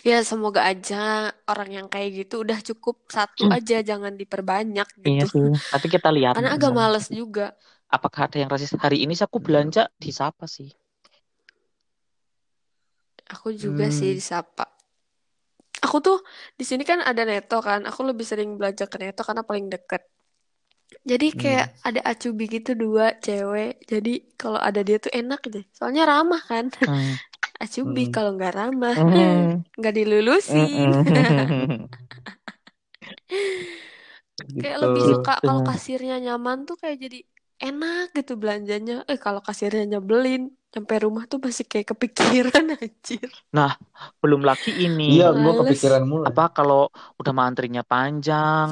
[0.10, 5.26] Ya semoga aja orang yang kayak gitu udah cukup satu aja, jangan diperbanyak Iya gitu.
[5.32, 5.44] sih.
[5.72, 7.54] Tapi kita lihat Karena agak males juga.
[7.96, 8.74] Apakah ada yang rasis?
[8.84, 10.70] Hari ini sih aku belanja di siapa sih?
[13.34, 14.18] Aku juga sih Hmm.
[14.20, 14.64] disapa.
[15.86, 16.18] Aku tuh
[16.60, 17.80] di sini kan ada Neto kan.
[17.90, 20.02] Aku lebih sering belanja ke Neto karena paling deket.
[21.12, 21.82] Jadi kayak Hmm.
[21.88, 23.70] ada acubi gitu dua cewek.
[23.92, 25.64] Jadi kalau ada dia tuh enak deh.
[25.78, 26.66] Soalnya ramah kan.
[26.86, 27.18] Hmm.
[27.64, 28.14] Acubi Hmm.
[28.16, 29.64] kalau nggak ramah Hmm.
[29.78, 30.90] nggak dilulusin.
[31.08, 31.88] Mm-mm.
[34.60, 34.86] Kayak Gitu.
[34.86, 35.46] lebih suka Gitu.
[35.46, 37.18] kalau kasirnya nyaman tuh kayak jadi
[37.66, 38.94] enak gitu belanjanya.
[39.12, 40.42] Eh kalau kasirnya nyebelin,
[40.74, 43.30] sampai rumah tuh masih kayak kepikiran anjir.
[43.58, 43.72] Nah,
[44.22, 45.02] belum lagi ini.
[45.12, 46.24] Iya, gue kepikiran mulu.
[46.32, 46.78] Apa kalau
[47.20, 48.70] udah mah antrinya panjang,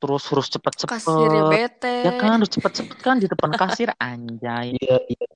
[0.00, 0.46] terus harus
[0.82, 1.52] Kasirnya cepet-cepet.
[1.52, 1.96] bete.
[2.08, 4.72] Ya kan, harus cepet-cepet kan di depan kasir anjay.
[4.74, 5.26] Iya, iya.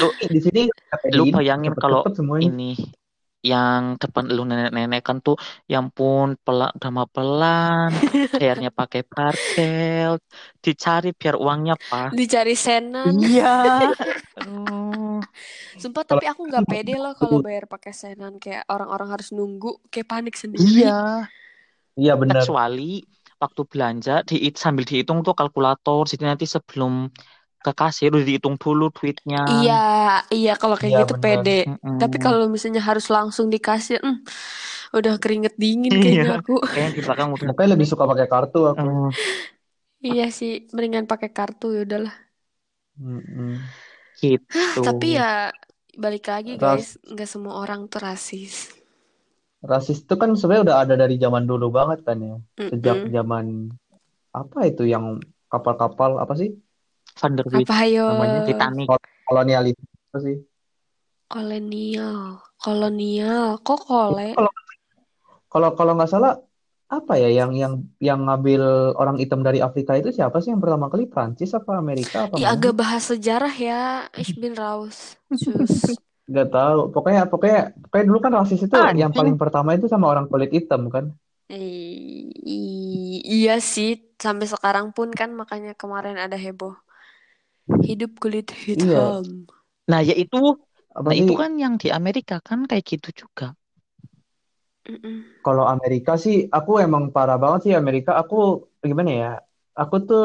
[0.00, 0.62] Lu Di sini
[1.14, 2.02] lu bayangin kalau
[2.40, 2.74] ini
[3.42, 5.34] yang depan lu nenek-nenek kan tuh
[5.66, 7.90] yang pun pelan mah pelan
[8.30, 10.22] bayarnya pakai parcel
[10.62, 13.18] dicari biar uangnya pas Dicari senan.
[13.18, 13.82] iya.
[15.82, 20.06] Sumpah tapi aku nggak pede loh kalau bayar pakai senan kayak orang-orang harus nunggu kayak
[20.06, 20.86] panik sendiri.
[20.86, 21.26] iya
[21.98, 22.40] Iya benar.
[22.46, 23.02] kecuali
[23.42, 26.92] waktu belanja di sambil dihitung tuh kalkulator jadi nanti sebelum
[27.64, 29.72] ke kasir udah dihitung dulu duitnya Iya,
[30.34, 31.22] iya kalau kayak Iya, gitu benar.
[31.22, 31.50] pede.
[31.66, 31.98] Mm-mm.
[32.00, 34.16] Tapi kalau misalnya harus langsung di kasir, hmm,
[34.96, 35.98] udah keringet dingin Iya.
[36.02, 36.52] kayaknya aku.
[36.70, 38.86] kayaknya di belakang udah Makanya lebih suka pakai kartu aku.
[38.86, 39.10] Eh,
[40.08, 42.14] Iya sih, mendingan pakai kartu ya udahlah.
[43.00, 43.70] Mm-mm.
[44.20, 45.52] gitu Tapi ya
[46.02, 48.54] balik lagi guys, nggak semua orang tuh rasis.
[49.62, 52.34] Rasis itu kan sebenarnya udah ada dari zaman dulu banget kan ya.
[52.58, 53.70] Sejak zaman
[54.34, 56.50] apa itu yang kapal-kapal apa sih?
[57.22, 58.06] Van der Wijk Apa ayo?
[58.10, 58.90] namanya Titanic
[59.22, 60.36] Kolonialisme apa sih?
[61.30, 64.34] Kolonial, kolonial, kok kole?
[64.36, 64.52] Kalau
[65.48, 66.36] kalau kalau nggak salah
[66.92, 70.92] apa ya yang yang yang ngambil orang hitam dari Afrika itu siapa sih yang pertama
[70.92, 72.60] kali Prancis apa Amerika apa Ya mana?
[72.60, 75.16] agak bahas sejarah ya, ich bin raus.
[75.32, 75.96] Sus.
[76.30, 76.78] Nggak tahu.
[76.94, 78.98] Pokoknya pokoknya pokoknya dulu kan rasis itu Anjing.
[79.00, 81.04] yang paling pertama itu sama orang kulit hitam kan.
[81.50, 83.90] I- i- iya sih,
[84.24, 86.74] sampai sekarang pun kan makanya kemarin ada heboh.
[87.86, 89.24] Hidup kulit hitam.
[89.90, 90.36] nah ya itu
[90.98, 93.46] Apa nah itu kan yang di Amerika kan kayak gitu juga
[95.44, 98.10] kalau Amerika sih aku emang parah banget sih Amerika.
[98.20, 98.34] Aku
[98.90, 99.28] gimana ya?
[99.80, 100.20] Aku tuh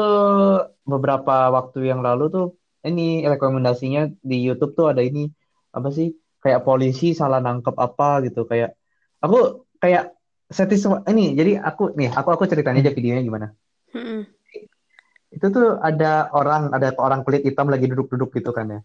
[0.92, 2.44] beberapa waktu yang lalu tuh
[2.86, 5.20] ini rekomendasinya di YouTube tuh ada ini
[5.74, 6.14] apa sih?
[6.38, 8.78] Kayak polisi salah nangkep apa gitu kayak
[9.18, 10.14] aku kayak
[10.48, 13.46] setis ini jadi aku nih aku aku ceritain aja videonya gimana.
[13.92, 14.24] Mm-mm.
[15.28, 18.80] Itu tuh ada orang ada orang kulit hitam lagi duduk-duduk gitu kan ya.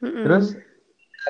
[0.00, 0.24] Mm-mm.
[0.24, 0.56] Terus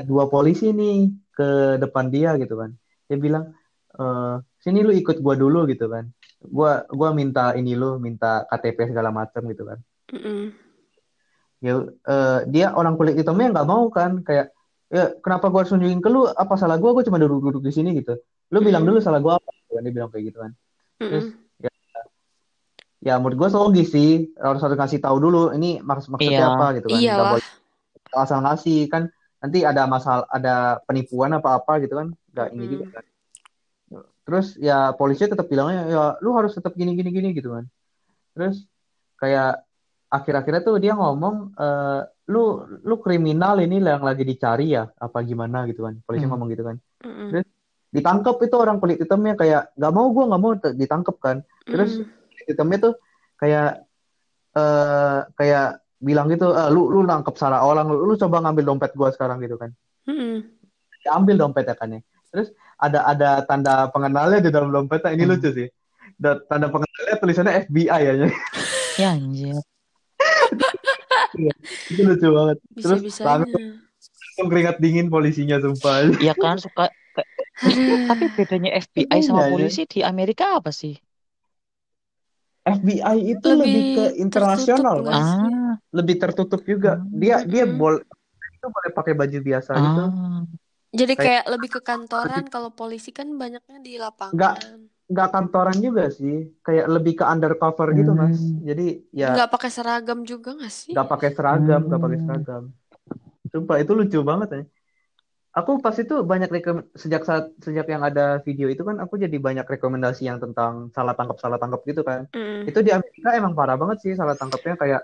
[0.06, 2.70] dua polisi nih ke depan dia gitu kan.
[3.10, 3.50] Dia bilang,
[3.98, 6.06] "Eh, sini lu ikut gua dulu gitu kan.
[6.38, 9.78] Gua gua minta ini lu, minta KTP segala macam gitu kan.
[10.14, 10.54] Mm-mm.
[11.58, 14.54] Ya eh, dia orang kulit hitamnya nggak mau kan kayak
[14.88, 17.92] ya kenapa gua harus nunjukin ke lu apa salah gua gua cuma duduk-duduk di sini
[17.96, 18.16] gitu.
[18.48, 18.88] Lu bilang Mm.
[18.92, 19.82] dulu salah gua apa gitu kan.
[19.84, 20.50] Dia bilang kayak gitu kan.
[20.98, 21.68] Terus Mm-mm.
[22.98, 26.48] ya menurut gua logis sih harus harus ngasih tahu dulu ini maksud maksudnya Iya.
[26.50, 26.98] apa gitu kan.
[26.98, 27.32] Nggak Iyalah.
[27.36, 27.46] boleh
[28.08, 29.02] asal ngasih kan
[29.38, 32.94] nanti ada masalah ada penipuan apa apa gitu kan nggak ini juga Mm.
[32.96, 33.04] kan
[34.24, 37.64] terus ya polisi tetap bilangnya ya lu harus tetap gini gini gini gitu kan
[38.36, 38.64] terus
[39.16, 39.64] kayak
[40.08, 42.44] akhir-akhirnya tuh dia ngomong eh, lu
[42.84, 46.32] lu kriminal ini yang lagi dicari ya apa gimana gitu kan polisi Hmm.
[46.32, 47.28] ngomong gitu kan Mm-mm.
[47.32, 47.46] terus
[47.88, 52.46] ditangkap itu orang kulit hitamnya kayak nggak mau gua nggak mau ditangkap kan terus kulit
[52.48, 52.94] hitamnya tuh
[53.36, 53.84] kayak
[54.52, 55.66] eh kayak
[55.98, 59.40] bilang gitu "Ah, lu lu nangkep salah orang lu, lu coba ngambil dompet gua sekarang
[59.40, 59.72] gitu kan
[60.04, 60.40] Mm-mm.
[60.98, 62.00] diambil dompetnya kan ya.
[62.28, 65.12] Terus ada ada tanda pengenalnya di dalam dompetnya.
[65.12, 65.32] Ini Hmm.
[65.32, 65.68] lucu sih.
[66.16, 68.12] Da- tanda pengenalnya tulisannya FBI ya.
[69.00, 69.56] ya anjir
[71.88, 72.56] Itu lucu banget.
[72.76, 73.28] Terus Bisa-bisanya.
[73.28, 76.10] langsung keringat dingin polisinya sumpah.
[76.18, 76.84] Iya kan suka
[78.06, 79.52] tapi bedanya FBI sama Iya, iya.
[79.58, 80.94] polisi di Amerika apa sih
[82.68, 85.22] FBI itu Lebih lebih ke internasional kan.
[85.24, 85.40] sih?
[85.40, 87.00] ah Lebih tertutup juga.
[87.10, 87.80] Dia dia Mm-mm.
[87.80, 88.02] boleh
[88.58, 90.02] itu boleh pakai baju biasa gitu.
[90.04, 90.40] ah
[90.88, 94.88] Jadi Kayak- kayak lebih ke kantoran, kalau polisi kan banyaknya di lapangan.
[95.08, 96.52] Nggak kantoran juga sih.
[96.60, 98.36] Kayak lebih ke undercover gitu, Mas.
[98.36, 98.60] Hmm.
[98.62, 100.92] Jadi ya Nggak pakai seragam juga nggak sih?
[100.92, 102.26] nggak pakai seragam, nggak pakai Hmm.
[102.26, 102.62] seragam.
[103.48, 104.62] Sumpah itu lucu banget ya.
[105.50, 109.32] Aku pas itu banyak rekom sejak saat sejak yang ada video itu kan aku jadi
[109.34, 112.28] banyak rekomendasi yang tentang salah tangkap salah tangkap gitu kan.
[112.30, 112.68] Mm.
[112.68, 115.02] Itu di Amerika emang parah banget sih salah tangkapnya kayak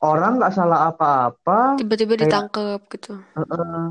[0.00, 3.12] orang nggak salah apa-apa, Tiba-tiba Kayak- ditangkep gitu.
[3.34, 3.84] Heeh.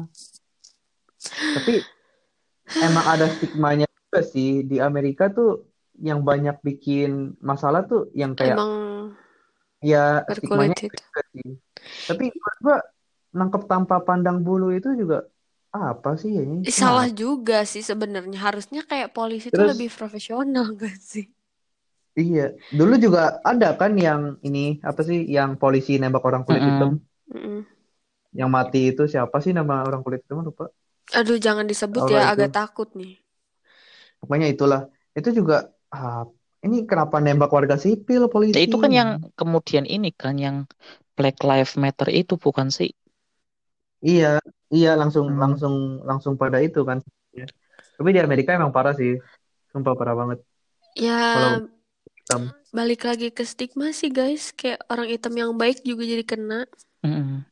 [1.53, 1.73] tapi
[2.79, 5.47] emang ada stigmanya juga sih di Amerika tuh
[6.07, 7.09] yang banyak bikin
[7.49, 9.15] masalah tuh yang kayak Emang
[9.89, 9.97] ya
[10.35, 11.03] stigmanya berkulit itu.
[11.03, 11.47] juga sih.
[12.07, 12.77] Tapi menurut gua
[13.37, 15.15] nangkep tanpa pandang bulu itu juga
[15.77, 16.57] apa sih ya ini?
[16.69, 18.37] Ih, Salah juga sih sebenarnya.
[18.45, 21.25] Harusnya kayak polisi tuh Terus- lebih profesional gak sih?
[22.19, 22.41] Iya,
[22.77, 23.19] dulu juga
[23.49, 26.69] ada kan yang ini apa sih yang polisi nembak orang kulit Mm-mm.
[26.69, 26.89] hitam
[27.33, 27.65] Mm-mm.
[28.39, 30.63] yang mati itu siapa sih nama orang kulit hitam lupa.
[31.19, 32.31] Aduh, jangan disebut ya, itu.
[32.31, 33.13] agak takut nih.
[34.21, 34.81] Pokoknya itulah.
[35.17, 35.55] Itu juga
[35.93, 36.23] ah,
[36.65, 38.55] ini kenapa nembak warga sipil polisi?
[38.57, 40.57] Ya, itu kan yang kemudian ini kan yang
[41.17, 42.89] Black Lives Matter itu bukan sih?
[44.07, 44.25] Iya,
[44.75, 45.39] iya langsung Hmm.
[45.43, 45.73] langsung
[46.09, 46.97] langsung pada itu kan.
[47.97, 49.11] Tapi di Amerika emang parah sih.
[49.71, 50.39] Sumpah parah banget.
[50.95, 51.51] Ya, Kalau
[52.17, 52.41] hitam.
[52.77, 54.43] balik lagi ke stigma sih guys.
[54.59, 56.59] Kayak orang hitam yang baik juga jadi kena.
[57.05, 57.45] Mm-mm.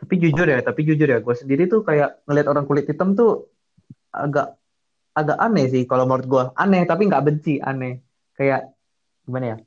[0.00, 3.28] Tapi jujur ya, tapi jujur ya, gue sendiri tuh kayak ngelihat orang kulit hitam tuh
[4.12, 4.46] agak
[5.12, 6.44] agak aneh sih kalau menurut gue.
[6.56, 8.00] Aneh tapi nggak benci, aneh.
[8.32, 8.72] Kayak
[9.24, 9.58] gimana ya?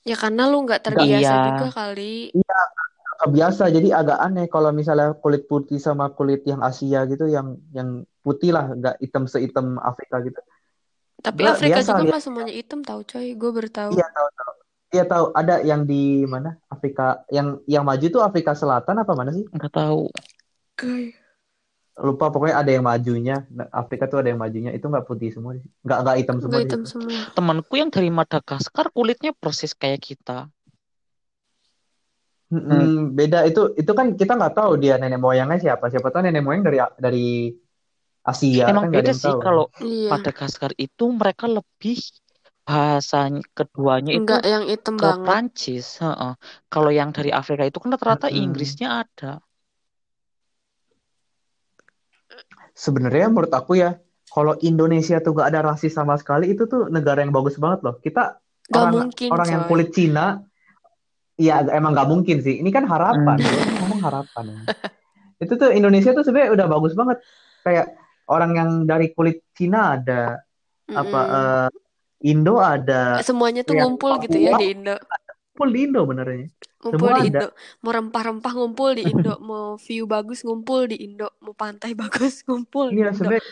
[0.00, 1.44] Ya karena lu nggak terbiasa Iya.
[1.52, 2.32] juga kali.
[2.32, 7.60] Nggak biasa, jadi agak aneh kalau misalnya kulit putih sama kulit yang Asia gitu, yang
[7.76, 10.40] yang putih lah, nggak hitam sehitam Afrika gitu.
[11.20, 13.36] Tapi Gua Afrika biasa juga nggak semuanya hitam tahu coy.
[13.36, 13.90] Gue baru tahu.
[13.92, 14.52] Iya tahu tahu.
[14.90, 15.24] Iya tahu.
[15.36, 16.56] Ada yang di mana?
[16.72, 19.44] Afrika yang yang maju tuh Afrika Selatan apa mana sih?
[19.52, 20.08] Nggak tahu.
[20.80, 21.19] Guys.
[22.00, 23.34] Lupa pokoknya ada yang majunya.
[23.56, 24.70] Nah, Afrika tuh ada yang majunya.
[24.76, 25.64] Itu nggak putih semua sih.
[25.84, 27.20] Nggak nggak hitam semua Nggak di hitam semua.
[27.36, 30.38] Temanku yang dari Madagaskar kulitnya persis kayak kita.
[32.50, 35.86] Mm-mm, beda itu itu kan kita nggak tahu dia nenek moyangnya siapa.
[35.86, 37.26] Siapa tahu nenek moyang dari dari
[38.26, 39.40] Asia Emang kan beda sih tahu.
[39.44, 40.10] kalau Iya.
[40.12, 41.98] Madagaskar itu mereka lebih
[42.66, 45.24] bahasanya keduanya itu Enggak yang hitam ke banget.
[45.24, 45.86] Prancis.
[46.02, 46.32] heeh.
[46.72, 48.42] Kalau yang dari Afrika itu kan rata-rata Mm-mm.
[48.42, 49.30] Inggrisnya ada.
[52.80, 54.00] Sebenarnya menurut aku ya,
[54.32, 58.00] kalau Indonesia tuh gak ada rasis sama sekali, itu tuh negara yang bagus banget loh.
[58.00, 58.40] Kita
[58.70, 59.70] Gak orang mungkin orang yang coy.
[59.76, 60.40] kulit Cina,
[61.36, 62.56] ya emang gak mungkin sih.
[62.64, 63.84] Ini kan harapan, Hmm.
[63.84, 64.44] Ngomong harapan.
[64.48, 64.60] ya.
[65.44, 67.20] Itu tuh Indonesia tuh sebenarnya udah bagus banget.
[67.60, 67.86] Kayak
[68.24, 70.40] orang yang dari kulit Cina ada,
[70.88, 71.36] apa Mm-mm.
[71.68, 74.96] eh, Indo ada, Semuanya tuh yang ngumpul gitu ya di Indo.
[75.60, 76.48] Full di Indo benernya.
[76.80, 77.44] Ngumpul Semua di ada.
[77.44, 77.48] Indo.
[77.84, 79.36] Mau rempah-rempah ngumpul di Indo.
[79.44, 81.28] Mau view bagus ngumpul di Indo.
[81.44, 83.20] Mau pantai bagus ngumpul di Iya Indo.
[83.20, 83.44] sebenarnya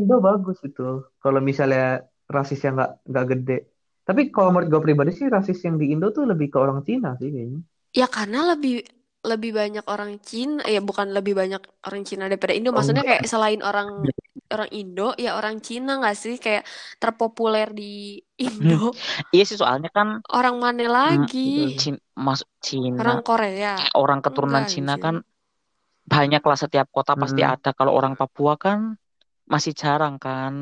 [0.00, 1.04] Indo bagus itu.
[1.20, 3.58] Kalau misalnya rasisnya nggak nggak gede.
[4.08, 7.12] Tapi kalau menurut gue pribadi sih rasis yang di Indo tuh lebih ke orang Cina
[7.20, 7.60] sih kayaknya.
[7.92, 8.84] Ya karena lebih
[9.26, 12.72] lebih banyak orang Cina, ya bukan lebih banyak orang Cina daripada Indo.
[12.72, 14.08] Maksudnya kayak selain orang
[14.48, 16.64] orang Indo, ya orang Cina nggak sih kayak
[16.96, 18.74] terpopuler di Indo.
[19.34, 21.38] Iya sih soalnya kan Orang mana Hmm, lagi?
[21.78, 21.94] Cin
[22.26, 23.74] masuk Cina Orang Korea.
[24.02, 25.14] orang keturunan Enggak Cina kan
[26.12, 27.52] banyak lah setiap kota pasti Mm-mm.
[27.52, 27.68] ada.
[27.78, 28.78] Kalau orang Papua kan
[29.52, 30.54] masih jarang kan.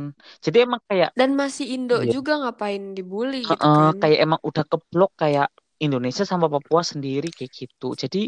[0.45, 2.15] Jadi emang kayak Dan masih Indo Iya.
[2.15, 3.97] juga ngapain dibully gitu eh, kan?
[4.01, 5.49] kayak emang udah keblok kayak
[5.85, 7.87] Indonesia sama Papua sendiri kayak gitu.
[8.03, 8.19] Jadi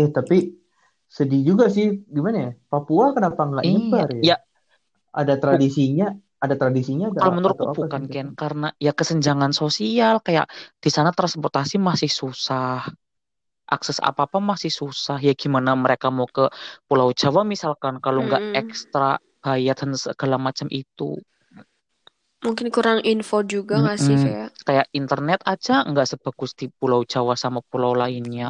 [0.00, 0.36] Eh tapi
[1.16, 2.50] sedih juga sih gimana ya?
[2.70, 4.26] Papua kenapa nggak iya, nyebar ya?
[4.28, 4.34] ya
[5.20, 6.06] Ada tradisinya,
[6.44, 8.08] ada tradisinya kalau menurutku apa bukan sih?
[8.12, 10.46] Ken karena ya kesenjangan sosial kayak
[10.84, 12.88] di sana transportasi masih susah.
[13.76, 15.18] Akses apa-apa masih susah.
[15.26, 16.44] Ya gimana mereka mau ke
[16.88, 18.58] Pulau Jawa misalkan kalau nggak Mm-mm.
[18.60, 21.20] ekstra bayar dan segala macam itu.
[22.44, 24.22] Mungkin kurang info juga nggak sih Mm-mm.
[24.24, 24.50] kayak?
[24.66, 28.44] Kayak internet aja nggak sebagus di Pulau Jawa sama pulau lainnya.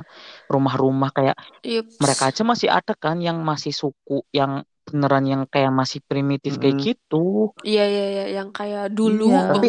[0.52, 1.98] Rumah-rumah kayak Yups.
[2.02, 4.52] mereka aja masih ada kan yang masih suku yang
[4.88, 6.88] beneran yang kayak masih primitif kayak Mm-mm.
[6.88, 7.52] gitu.
[7.62, 9.68] Iya iya iya yang kayak dulu Iya, tapi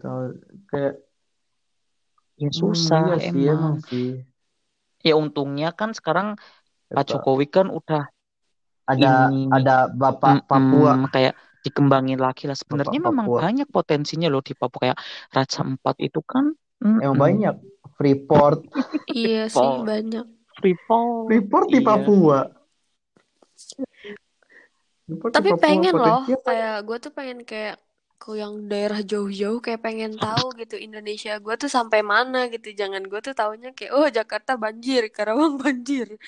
[0.00, 0.22] tahu
[0.68, 0.94] kayak
[2.40, 3.74] Ya hmm, susah iya sih emang emang.
[3.88, 4.08] sih.
[5.04, 6.40] Ya untungnya kan sekarang
[6.88, 8.08] Pak Apa, Jokowi kan udah
[8.88, 12.56] ada ini ada Bapak Papua, mm-mm, kayak dikembangin lagi lah.
[12.56, 13.40] Bapak Sebenarnya memang Papua.
[13.44, 14.98] banyak potensinya loh di Papua kayak
[15.36, 16.44] Raja Empat itu kan
[16.80, 17.54] Emang mm-mm, banyak.
[18.00, 18.58] Freeport,
[19.12, 20.24] Iya sih banyak.
[20.56, 21.84] Freeport, Freeport di iya.
[21.84, 22.38] Papua.
[25.18, 27.76] Tapi Papua pengen loh kayak gue tuh pengen kayak
[28.20, 32.68] ke yang daerah jauh-jauh kayak pengen tahu gitu Indonesia gue tuh sampai mana gitu.
[32.76, 36.20] Jangan gue tuh taunya kayak oh Jakarta banjir, Karawang banjir.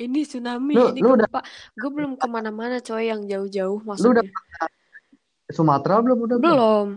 [0.00, 1.40] Ini tsunami, Lu ini lu udah gempa.
[1.76, 4.32] Gue belum ke mana-mana coy yang jauh-jauh lu udah maksudnya.
[5.50, 6.52] Sumatera belum udah belum?
[6.54, 6.88] Belum.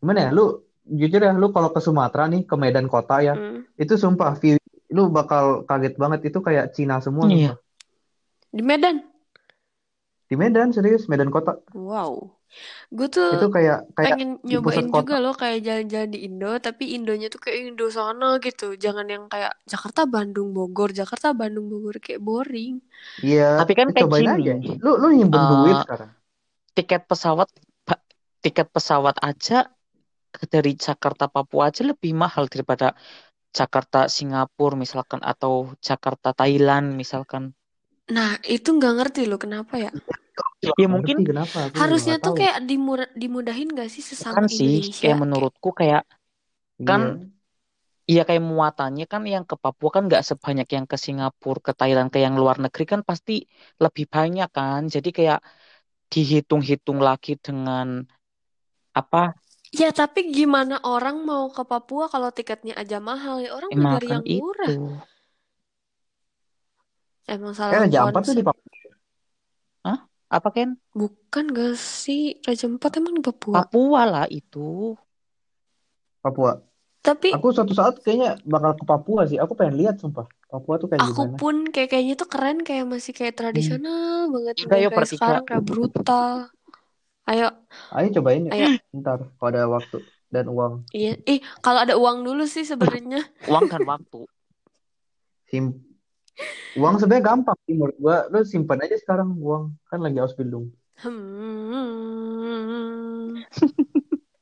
[0.00, 0.30] Gimana ya?
[0.34, 0.44] Lu
[0.86, 3.66] jujur ya, lu kalau ke Sumatera nih, ke Medan kota ya, Hmm.
[3.74, 7.58] itu sumpah view lu bakal kaget banget itu kayak Cina semua Iya.
[7.58, 8.54] sumpah.
[8.54, 8.96] Di Medan.
[10.26, 11.52] Di Medan serius, Medan kota.
[11.74, 12.12] Wow.
[12.96, 14.98] Gue tuh Itu kayak kayak pengen nyobain kota.
[15.02, 19.24] juga loh kayak jalan-jalan di Indo tapi Indonya tuh kayak Indo sana gitu jangan yang
[19.32, 22.74] kayak Jakarta Bandung Bogor Jakarta Bandung Bogor kayak boring
[23.24, 24.52] Iya, Tapi kan ya kayak gini, aja.
[24.84, 26.10] Lu lu nyimpen duit eh, sekarang.
[26.76, 27.48] tiket pesawat
[28.44, 29.54] tiket pesawat aja
[30.54, 32.86] dari Jakarta Papua aja lebih mahal daripada
[33.58, 35.52] Jakarta Singapura misalkan atau
[35.88, 37.44] Jakarta Thailand misalkan.
[38.14, 39.90] Nah itu nggak ngerti loh kenapa ya
[40.78, 42.36] Ya mungkin kenapa, harusnya tuh tahu.
[42.38, 46.02] kayak dimur- dimudahin gak sih sesama kan sih Indonesia kayak kayak menurutku kayak
[46.88, 47.36] kan Iya.
[48.10, 52.08] Iya kayak muatannya kan yang ke Papua kan nggak sebanyak yang ke Singapura, ke Thailand,
[52.12, 53.32] ke yang luar negeri kan pasti
[53.84, 54.80] lebih banyak kan.
[54.94, 55.38] Jadi kayak
[56.12, 57.86] dihitung-hitung lagi dengan
[58.94, 59.36] apa
[59.80, 63.50] Ya, tapi gimana orang mau ke Papua kalau tiketnya aja mahal ya?
[63.58, 64.72] Orang mau nyari makan yang murah.
[64.72, 65.15] itu.
[67.26, 68.54] Emang Eh, salah Raja Ampat tuh di konsep.
[68.54, 69.94] Papua.
[70.26, 70.74] Apa Ken?
[70.90, 72.34] Bukan gak sih?
[72.42, 73.62] Raja Empat emang di Papua.
[73.62, 74.98] Papua lah itu.
[76.18, 76.58] Papua.
[76.98, 79.38] Tapi Aku suatu saat kayaknya bakal ke Papua sih.
[79.38, 80.26] Aku pengen lihat sumpah.
[80.50, 81.38] Papua tuh kayak aku gimana.
[81.38, 85.14] pun kayak kayaknya tuh keren kayak masih kayak tradisional banget Yaudah, nggak yuk kayak bertiga.
[85.14, 86.30] sekarang kayak brutal.
[87.26, 87.48] Ayo,
[87.90, 88.52] Ayo cobain ya.
[88.54, 88.66] ayo.
[88.94, 90.74] Ntar kalau ada waktu dan uang.
[90.90, 91.18] Iya.
[91.22, 93.22] Ih, kalau ada uang dulu sih sebenarnya.
[93.46, 94.26] Uang dan waktu.
[95.46, 95.85] Sim
[96.76, 98.28] uang sebenarnya gampang sih menurut gua.
[98.28, 99.72] Lu simpan aja sekarang uang.
[99.88, 100.72] Kan lagi Ausbildung.
[101.00, 101.66] Hmm.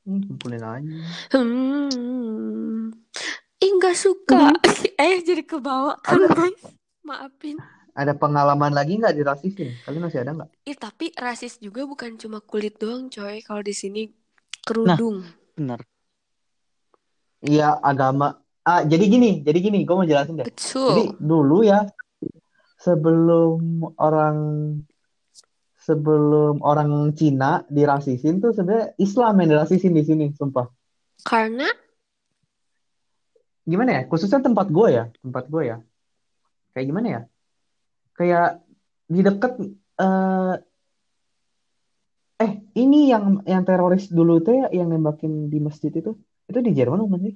[0.05, 0.97] Hmm, kumpulin aja.
[1.33, 2.93] Hmm.
[3.59, 4.53] Ih, nggak suka.
[5.01, 6.61] eh, jadi kebawa kan, guys.
[7.01, 7.57] Maafin.
[7.95, 9.71] Ada pengalaman lagi nggak dirasisin?
[9.87, 10.49] Kalian masih ada nggak?
[10.67, 13.39] Ih, tapi rasis juga bukan cuma kulit doang, coy.
[13.41, 14.11] Kalau di sini
[14.61, 15.23] kerudung.
[15.55, 15.79] Bener.
[17.45, 18.44] Iya agama.
[18.65, 19.85] Ah jadi gini, jadi gini.
[19.85, 20.49] Gue mau jelasin deh.
[20.49, 21.21] Jadi Betul.
[21.21, 21.85] dulu ya
[22.81, 24.37] sebelum orang
[25.85, 30.65] sebelum orang Cina dirasisin tuh sebenarnya Islam yang dirasisin di sini, sumpah.
[31.21, 31.69] Karena
[33.65, 34.01] Gimana ya?
[34.05, 35.77] Khususnya tempat gue ya, tempat gue ya.
[36.77, 37.21] Kayak gimana ya?
[38.13, 38.47] Kayak
[39.09, 39.53] di deket
[39.95, 40.55] eh
[42.35, 46.13] eh ini yang yang teroris dulu tuh ya yang nembakin di masjid itu.
[46.45, 47.35] Itu di Jerman bukan sih?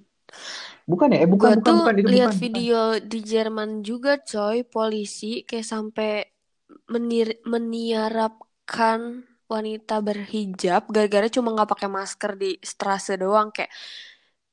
[0.90, 1.22] Bukan ya?
[1.22, 2.34] Eh bukan gue bukan tuh bukan itu lihat bukan.
[2.34, 2.42] bukan.
[2.42, 4.66] video di Jerman juga, coy.
[4.66, 6.26] Polisi kayak sampai
[6.90, 13.74] menir meniarapkan wanita berhijab gara-gara cuma nggak pakai masker di Strasse doang kayak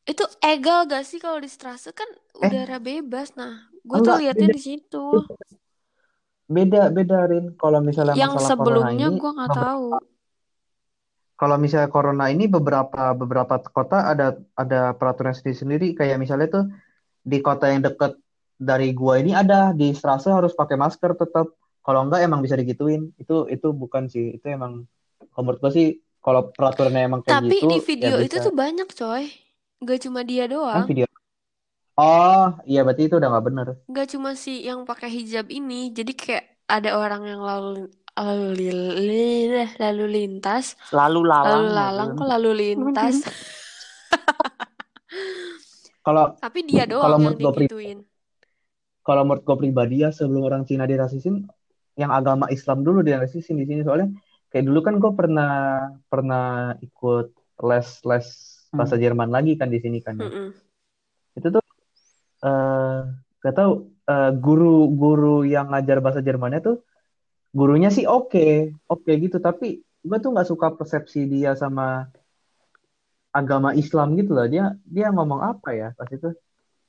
[0.08, 2.08] itu egal gak sih kalau di Strasse kan
[2.40, 2.48] Eh.
[2.48, 5.04] udara bebas nah gue tuh liatnya di situ
[6.46, 7.58] Beda beda Rin.
[7.58, 9.98] Kalau misalnya yang masalah sebelumnya gue nggak tahu
[11.36, 16.64] kalau misalnya corona ini beberapa beberapa kota ada ada peraturan sendiri-sendiri kayak misalnya tuh
[17.20, 18.16] di kota yang dekat
[18.56, 21.52] dari gua ini ada di Strasse harus pakai masker tetap
[21.86, 23.14] kalau enggak emang bisa digituin.
[23.14, 24.34] Itu itu bukan sih.
[24.34, 24.90] Itu emang
[25.30, 28.46] kalau menurut gua sih kalau peraturannya emang kayak tapi gitu di ya video itu bisa.
[28.50, 29.24] tuh banyak coy.
[29.76, 31.06] Gak cuma dia kan doang video.
[31.96, 33.66] Oh iya berarti itu udah nggak bener.
[33.92, 38.48] Gak cuma si yang pakai hijab ini, jadi kayak ada orang yang lalu lalu
[38.96, 41.68] li- lalu lintas, Lalu lalang.
[41.68, 43.16] lalu lalang kok lalu lintas.
[46.06, 47.98] kalau Tapi dia kalau doang yang menurut gua pri- digituin.
[49.02, 51.44] kalau menurut gua pribadi ya sebelum orang Cina dirasisin
[51.96, 54.12] yang agama Islam dulu dirasisin di sini soalnya
[54.52, 55.52] kayak dulu kan gue pernah
[56.06, 57.32] pernah ikut
[57.64, 58.26] les les
[58.70, 60.28] bahasa Jerman lagi kan di sini kan ya.
[60.28, 60.48] Mm-mm.
[61.36, 61.64] itu tuh
[62.44, 63.00] eh
[63.40, 63.72] gak tahu
[64.04, 66.84] eh, guru-guru yang ngajar bahasa Jermannya tuh
[67.56, 68.46] gurunya sih oke
[68.86, 69.40] oke gitu.
[69.40, 72.04] Tapi gue tuh nggak suka persepsi dia sama
[73.32, 74.44] agama Islam gitu loh.
[74.44, 76.32] Dia dia ngomong apa ya pas itu?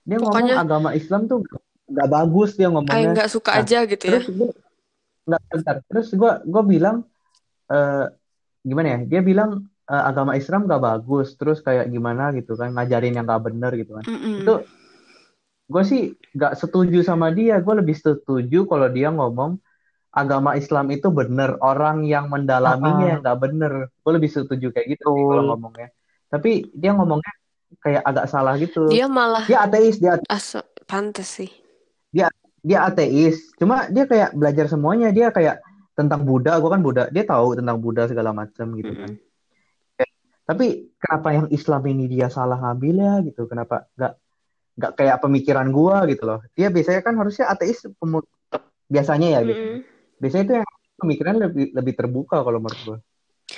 [0.04, 1.44] Dia ngomong Pokoknya- agama Islam tuh
[1.88, 4.12] nggak bagus dia Kayak ngomongnya nggak suka Nah, aja gitu ya.
[4.20, 4.50] terus gue
[5.28, 5.76] nggak bentar.
[5.88, 6.98] Terus gue gue bilang
[7.68, 8.06] eh
[8.64, 9.00] gimana ya?
[9.08, 9.52] Dia bilang
[9.88, 11.36] eh, agama Islam gak bagus.
[11.36, 14.04] Terus kayak gimana gitu kan ngajarin yang gak bener gitu kan.
[14.04, 14.44] Mm-mm.
[14.44, 14.54] itu
[15.68, 16.02] gue sih
[16.32, 17.60] gak setuju sama dia.
[17.60, 19.60] Gue lebih setuju kalau dia ngomong
[20.12, 25.06] agama Islam itu bener orang yang mendalaminya yang gak bener gue lebih setuju kayak gitu
[25.14, 25.90] sih kalau ngomongnya.
[26.28, 27.34] Tapi dia ngomongnya
[27.84, 28.88] kayak agak salah gitu.
[28.90, 31.52] Dia malah dia ateis dia aso pantes sih.
[32.64, 33.54] dia ateis.
[33.56, 35.12] Cuma dia kayak belajar semuanya.
[35.14, 35.62] Dia kayak
[35.94, 36.60] tentang Buddha.
[36.60, 37.04] Gue kan Buddha.
[37.12, 38.94] Dia tahu tentang Buddha segala macam gitu.
[38.96, 39.26] Kan Mm-mm.
[40.48, 43.52] tapi kenapa yang Islam ini dia salah ngambil ya gitu?
[43.52, 44.14] Kenapa nggak
[44.78, 46.40] nggak kayak pemikiran gua gitu loh?
[46.56, 47.84] Dia biasanya kan harusnya ateis
[48.88, 49.60] biasanya ya gitu.
[49.60, 49.97] Mm-mm.
[50.22, 50.70] Biasanya itu yang
[51.02, 52.98] pemikiran lebih lebih terbuka kalau menurut gua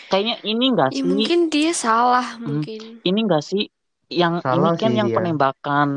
[0.09, 1.09] Kayaknya ini enggak Ya, sih?
[1.09, 2.63] mungkin dia salah Hmm.
[2.63, 2.81] mungkin.
[3.07, 3.63] Ini enggak sih
[4.21, 5.15] yang Salah ini kan sih yang dia.
[5.15, 5.89] penembakan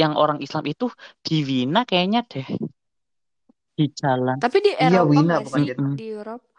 [0.00, 0.86] yang orang Islam itu
[1.26, 2.46] di Wina kayaknya deh.
[3.76, 5.64] Di jalan Tapi di Iya, Eropa Wina, nggak bukan sih?
[5.96, 6.50] Di Eropa.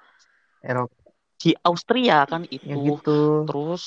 [0.61, 2.83] Eropa di Austria kan ya itu.
[2.85, 3.11] gitu
[3.45, 3.83] Terus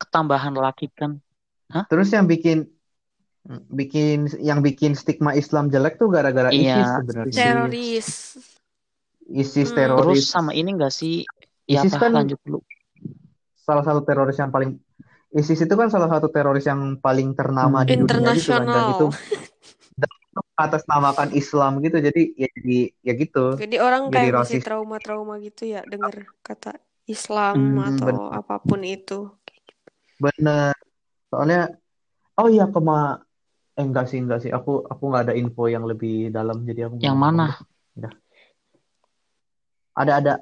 [0.00, 1.12] ketambahan lagi kan.
[1.88, 2.58] terus yang bikin
[3.68, 6.74] bikin yang bikin stigma Islam jelek tuh gara-gara Iya.
[6.74, 8.08] ISIS sebenarnya Teroris.
[9.28, 9.76] ISIS Hmm.
[9.76, 11.24] teroris Terus sama ini enggak sih?
[11.64, 12.60] Ya ISIS apa kan lanjut dulu.
[13.58, 14.80] salah satu teroris yang paling
[15.28, 17.88] ISIS itu kan salah satu teroris yang paling ternama Hmm.
[17.88, 19.06] di dunia gitu kan dan itu
[20.56, 25.34] atas namakan Islam gitu jadi ya jadi ya gitu Jadi orang Jadi kayak masih trauma-trauma
[25.38, 28.38] gitu ya dengar kata Islam Hmm, atau bener.
[28.40, 29.28] apa pun itu.
[30.16, 30.74] bener
[31.28, 31.76] soalnya
[32.34, 33.22] oh iya kema
[33.78, 36.96] eh enggak sih enggak sih aku aku nggak ada info yang lebih dalam jadi aku
[37.02, 37.44] Yang mana?
[37.98, 38.12] Udah.
[40.00, 40.32] ada ada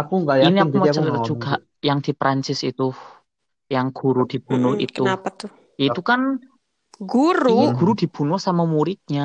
[0.00, 1.52] aku nggak Ini yakin aku jadi mau cerita juga
[1.88, 2.88] yang di Prancis itu,
[3.74, 5.02] yang guru dibunuh Mm-mm, itu.
[5.06, 5.50] kenapa tuh?
[5.88, 6.20] Itu kan
[7.12, 7.52] Guru?
[7.52, 9.22] iya guru dibunuh sama muridnya.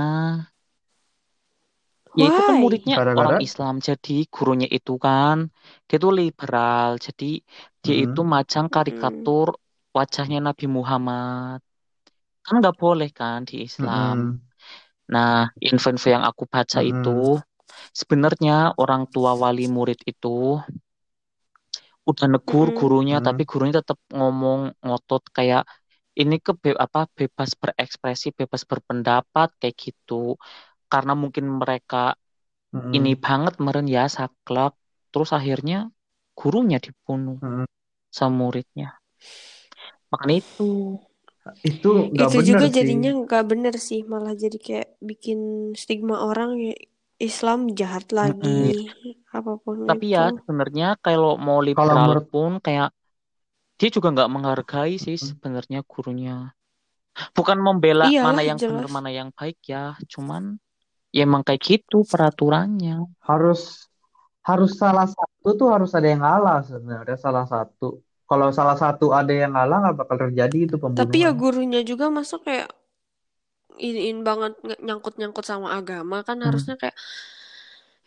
[2.20, 5.38] Ya itu kan muridnya orang gara-gara Islam, jadi gurunya itu kan
[5.88, 7.26] dia tuh liberal, jadi
[7.84, 8.32] dia itu Mm-mm.
[8.34, 8.76] majang Mm-mm.
[8.76, 9.48] karikatur
[9.98, 11.60] wajahnya Nabi Muhammad.
[12.46, 14.18] Kan nggak boleh kan di Islam.
[14.20, 14.42] Mm-mm.
[15.14, 15.34] Nah,
[15.70, 16.94] info-info yang aku baca Mm-mm.
[16.94, 17.40] itu
[18.00, 20.60] sebenarnya orang tua wali murid itu
[22.10, 23.28] udah negur gurunya, Mm-mm.
[23.28, 25.64] tapi gurunya tetap ngomong ngotot kayak
[26.22, 26.52] ini ke
[26.86, 30.14] apa bebas berekspresi, bebas berpendapat kayak gitu.
[30.92, 31.98] Karena mungkin mereka
[32.98, 33.26] ini Mm-mm.
[33.26, 34.74] banget meren ya saklek,
[35.12, 35.78] terus akhirnya
[36.40, 37.66] gurunya dibunuh Mm-mm.
[38.18, 38.88] sama muridnya.
[40.12, 40.64] Makanya itu.
[41.70, 45.40] Itu nggak Itu bener juga sih jadinya nggak bener sih, malah jadi kayak bikin
[45.82, 46.74] stigma orang ya
[47.22, 48.90] Islam jahat lagi,
[49.38, 50.42] apa pun Tapi ya itu.
[50.42, 52.90] sebenarnya kalau mau kalau liberal menurut pun kayak
[53.80, 56.54] dia juga nggak menghargai sih sebenarnya gurunya.
[57.36, 60.44] Bukan membela mana Iyalah, yang benar mana yang baik ya, cuman
[61.16, 63.06] ya emang kayak gitu peraturannya.
[63.28, 63.60] harus
[64.48, 67.86] harus salah satu tuh harus ada yang ngalah sebenarnya salah satu
[68.32, 72.06] kalau salah satu ada yang ngalah nggak bakal terjadi itu Tapi ya pembunuhan gurunya juga
[72.18, 72.70] masuk kayak
[73.88, 76.48] iniin banget nge- nyangkut-nyangkut sama agama kan Hmm.
[76.48, 76.96] harusnya kayak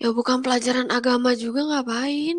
[0.03, 2.39] ya bukan pelajaran agama juga ngapain?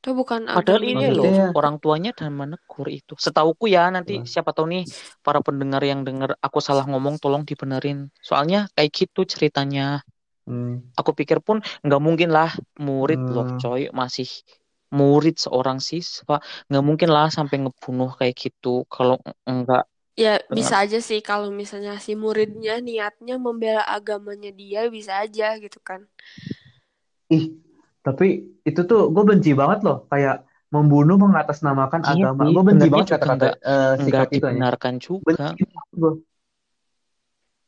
[0.00, 1.18] Itu bukan Padahal agama ini gitu.
[1.18, 3.12] loh maksudnya orang tuanya dan menegur itu.
[3.24, 4.28] Setauku ya nanti Wah.
[4.32, 4.82] siapa tahu nih
[5.24, 7.98] para pendengar yang dengar aku salah ngomong tolong dibenerin.
[8.28, 9.82] Soalnya kayak gitu ceritanya.
[10.46, 12.50] hmm, Aku pikir pun nggak mungkin lah
[12.86, 14.26] murid loh hmm, coy masih
[14.92, 16.40] murid seorang siswa.
[16.68, 19.84] Nggak mungkin lah sampai ngebunuh kayak gitu kalau enggak
[20.18, 25.54] Ya dengan bisa aja sih kalau misalnya si muridnya niatnya membela agamanya dia bisa aja
[25.62, 26.02] gitu kan.
[27.30, 27.54] ih
[28.02, 30.42] tapi itu tuh gue benci banget loh kayak
[30.74, 32.42] membunuh mengatasnamakan iya agama.
[32.50, 35.24] gue benci banget kata-kata nggak sikap itu dibenarkan juga.
[35.54, 36.12] Benci banget gue.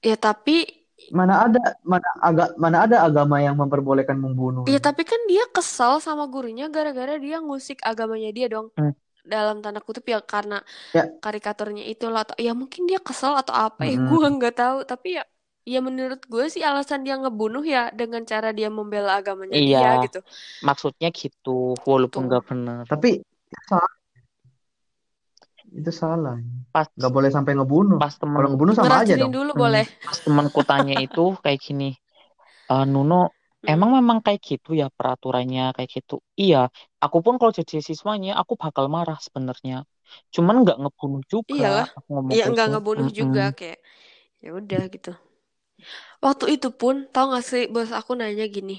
[0.01, 4.69] Ya tapi mana ada mana agak mana ada agama yang memperbolehkan membunuh?
[4.69, 8.69] Ya ini tapi kan dia kesal sama gurunya gara-gara dia ngusik agamanya dia dong.
[8.77, 8.93] Hmm.
[9.21, 10.65] Dalam tanda kutip ya karena
[10.97, 11.09] ya.
[11.21, 14.79] karikaturnya itu lah atau ya mungkin dia kesal atau apa ya mm-mm, gue nggak tahu.
[14.85, 15.25] Tapi ya
[15.69, 19.91] ya menurut gue sih alasan dia ngebunuh ya dengan cara dia membela agamanya dia iya
[20.05, 20.25] gitu.
[20.65, 23.21] Maksudnya gitu walaupun nggak benar tapi
[23.69, 24.00] salah
[25.79, 26.35] itu salah.
[26.75, 28.01] Pas nggak boleh sampai ngebunuh.
[28.01, 29.35] pas kalau temen ngebunuh sama aja dong.
[29.35, 29.87] dulu hmm, boleh.
[30.07, 31.85] Pas temanku tanya itu kayak gini
[32.73, 33.17] "Eh, Nuno
[33.63, 33.75] Hmm.
[33.75, 36.15] emang memang kayak gitu ya peraturannya kayak gitu?
[36.43, 36.59] Iya
[37.05, 39.75] aku pun kalau jadi siswanya aku bakal marah sebenarnya.
[40.35, 41.67] Cuman nggak ngebunuh juga
[41.99, 42.71] aku ngomong ya kayak nggak gitu.
[42.71, 43.21] ngebunuh Mm-mm.
[43.21, 43.79] juga kayak
[44.45, 45.13] ya udah gitu.
[46.25, 48.73] Waktu itu pun tau gak sih bos aku nanya gini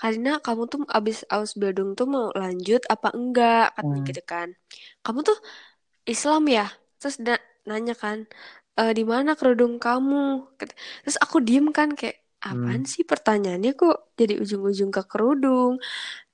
[0.00, 3.64] Karina kamu tuh abis aus bedung tuh mau lanjut apa enggak?
[3.76, 4.10] Katanya Hmm.
[4.10, 4.48] gitu kan.
[5.04, 5.38] Kamu tuh
[6.08, 6.66] Islam ya?
[6.98, 8.18] Terus na- nanya kan
[8.78, 10.48] "Eh, di mana kerudung kamu?
[11.04, 12.92] Terus aku diem kan kayak apaan hmm.
[12.92, 13.70] sih pertanyaannya?
[13.78, 15.78] Kok jadi ujung-ujung ke kerudung?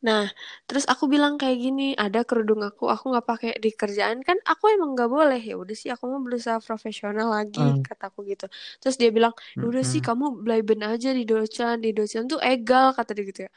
[0.07, 0.23] Nah
[0.69, 4.19] terus aku bilang kayak gini ada kerudung aku aku nggak pakai di kerjaan.
[4.29, 5.41] Kan aku emang nggak boleh.
[5.51, 7.83] Ya udah sih aku mau berusaha profesional lagi Hmm.
[7.87, 8.47] kataku gitu.
[8.83, 10.09] Terus dia bilang ya udah sih Mm-mm.
[10.09, 13.53] kamu belain aja di docan di docan tuh egal kata dia gitu ya.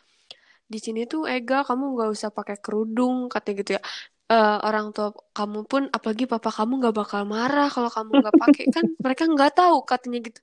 [0.73, 3.81] Di sini tuh egal kamu nggak usah pakai kerudung katanya gitu ya
[4.31, 5.07] Eh, orang tua
[5.37, 8.63] kamu pun apalagi papa kamu nggak bakal marah kalau kamu nggak pakai.
[8.75, 10.39] Kan mereka nggak tahu katanya gitu.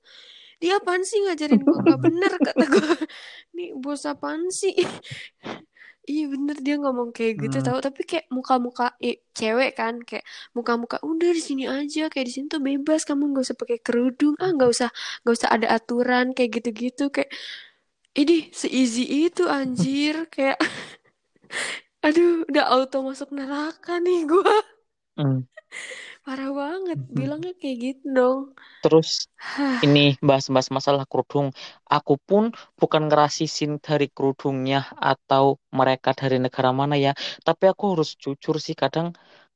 [0.61, 1.79] Dia apaan sih ngajarin gua?
[1.85, 2.85] Nggak bener kata gua.
[3.57, 4.73] Nih bos apaan sih?
[6.09, 7.65] Iya bener dia ngomong kayak gitu Hmm.
[7.69, 10.25] tahu tapi kayak muka-muka eh, cewek kan kayak
[10.57, 14.33] muka-muka udah di sini aja kayak di sini tuh bebas kamu nggak usah pakai kerudung
[14.41, 14.89] ah nggak usah
[15.21, 17.29] nggak usah ada aturan kayak gitu-gitu kayak
[18.19, 20.57] ini se-easy itu anjir kayak
[22.05, 24.55] aduh udah auto masuk neraka nih gua
[25.17, 25.39] Hmm.
[26.25, 28.39] parah banget bilangnya kayak gitu dong
[28.83, 29.09] Terus
[29.85, 31.47] ini bahas-bahas masalah kerudung.
[31.95, 32.43] Aku pun
[32.79, 34.77] bukan ngerasisin dari kerudungnya
[35.11, 35.45] atau
[35.79, 37.11] mereka dari negara mana ya.
[37.47, 39.07] Tapi aku harus jujur sih kadang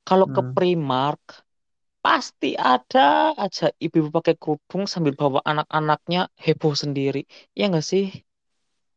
[0.08, 0.54] kalau ke Hmm.
[0.54, 1.22] Primark
[2.04, 3.00] pasti ada
[3.44, 7.18] aja ibu-ibu pakai kerudung sambil bawa anak-anaknya heboh sendiri.
[7.58, 8.04] Ya nggak sih?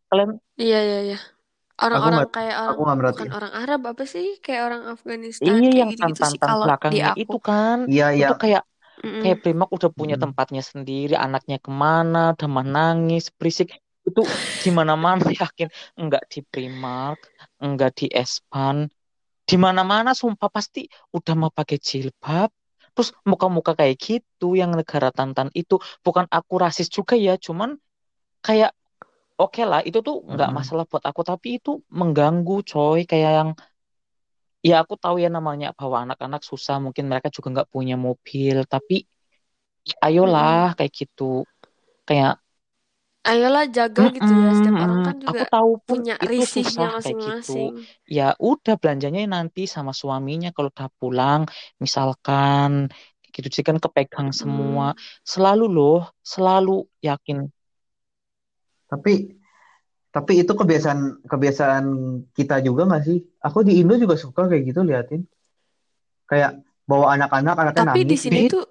[0.10, 1.18] Kalian iya iya iya
[1.96, 3.34] Aku orang-orang nggak, kayak orang aku nggak bukan merhatiin.
[3.36, 6.98] orang Arab apa sih kayak orang Afghanistan iya kayak yang gitu-gitu sih tantan kalau di
[6.98, 7.78] belakangnya aku itu kan.
[7.90, 8.62] Iya, Itu yang, kayak
[9.06, 9.24] Mm-mm.
[9.24, 10.24] kayak Primark udah punya Mm-mm.
[10.24, 13.68] tempatnya sendiri, anaknya ke mana, demam nangis, berisik.
[14.10, 14.22] Itu
[14.64, 15.70] di mana-mana yakin
[16.02, 17.20] enggak di Primark,
[17.66, 18.78] enggak di Espan,
[19.50, 20.82] di mana-mana sumpah pasti
[21.18, 22.50] udah mau pakai jilbab.
[22.96, 25.76] Terus muka-muka kayak gitu yang negara tantan itu
[26.06, 27.72] bukan aku rasis juga ya, cuman
[28.46, 28.72] kayak
[29.42, 30.58] oke lah itu tuh nggak Mm-mm.
[30.58, 31.70] masalah buat aku tapi itu
[32.00, 33.50] mengganggu coy kayak yang
[34.68, 38.96] ya aku tahu ya namanya bawa anak-anak susah mungkin mereka juga nggak punya mobil tapi
[40.06, 41.24] ayolah kayak gitu
[42.08, 42.34] kayak
[43.32, 44.48] Ayolah jaga gitu ya.
[44.58, 47.52] Setiap "Mm-mm, orang mm-mm." kan aku juga tahu pun punya itu risihnya susah kayak gitu
[47.52, 47.74] masing-masing.
[48.16, 51.42] ya udah belanjanya nanti sama suaminya kalau udah pulang
[51.84, 52.70] misalkan
[53.34, 54.42] gitu sih kan kepegang Hmm.
[54.42, 54.86] semua
[55.34, 55.96] selalu loh
[56.34, 56.72] selalu
[57.08, 57.38] yakin
[58.88, 59.14] Tapi
[60.08, 61.86] tapi itu kebiasaan kebiasaan
[62.34, 63.20] kita juga nggak sih?
[63.44, 65.22] Aku di Indo juga suka kayak gitu liatin.
[66.26, 68.22] Kayak bawa anak-anak, anaknya Tapi di nangis.
[68.24, 68.64] sini Bed- tuh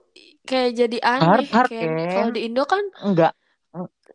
[0.42, 1.48] kayak jadi har aneh.
[1.48, 3.32] har Kayak kalau di Indo kan enggak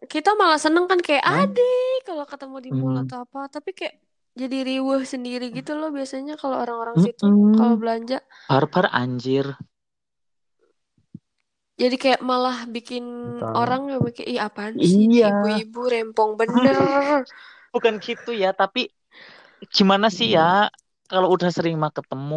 [0.09, 1.45] kita malah seneng kan kayak Hah?
[1.45, 1.71] ade
[2.01, 3.05] kalau ketemu di mall Hmm.
[3.05, 3.41] atau apa.
[3.47, 3.95] Tapi kayak
[4.33, 7.21] jadi riweh sendiri gitu loh biasanya kalau orang-orang situ
[7.53, 7.81] kalau Mm-mm.
[7.81, 8.17] belanja.
[8.49, 9.45] Barbar anjir.
[11.79, 13.03] Jadi kayak malah bikin
[13.39, 13.55] Tahu.
[13.57, 15.27] orang yang mikir, ih apaan sih Iya.
[15.27, 16.75] ibu-ibu rempong bener.
[17.73, 18.79] Bukan gitu ya, tapi
[19.75, 20.43] gimana sih ya
[21.11, 22.35] kalau udah sering mah ketemu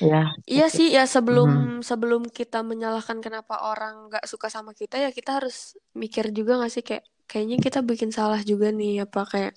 [0.00, 1.50] ya Iya sih, ya sebelum
[1.90, 5.56] sebelum kita menyalahkan kenapa orang nggak suka sama kita ya kita harus
[6.02, 9.52] mikir juga nggak sih kayak kayaknya kita bikin salah juga nih apa kayak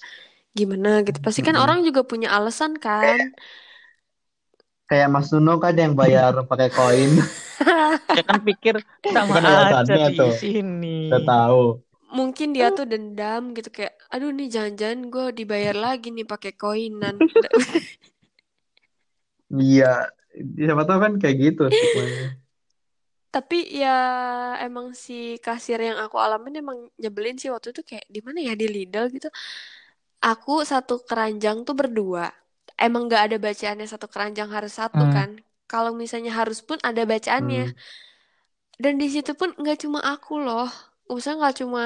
[0.60, 1.18] gimana gitu.
[1.26, 1.64] Pasti kan Mhm.
[1.64, 3.20] orang juga punya alasan kan.
[4.90, 7.14] Kayak Mas Nuno kan yang bayar pakai koin.
[8.10, 10.34] ya kan pikir sama Kan aja di tuh.
[10.34, 11.14] sini.
[11.14, 11.64] Udah tahu.
[12.10, 17.22] Mungkin dia tuh dendam gitu kayak aduh nih jangan-jangan gue dibayar lagi nih pakai koinan.
[19.50, 20.10] Iya.
[20.30, 22.38] Siapa tahu kan kayak gitu semuanya.
[23.30, 23.98] Tapi ya
[24.62, 28.54] emang si kasir yang aku alamin emang nyebelin sih waktu itu kayak di mana ya
[28.54, 29.30] di Lidl gitu.
[30.22, 32.30] Aku satu keranjang tuh berdua.
[32.80, 35.14] Emang nggak ada bacaannya satu keranjang harus satu Hmm.
[35.14, 35.30] kan.
[35.68, 37.76] Kalau misalnya harus pun ada bacaannya.
[37.76, 37.78] Hmm.
[38.80, 40.72] Dan di situ pun nggak cuma aku loh.
[41.12, 41.84] Maksudnya nggak cuma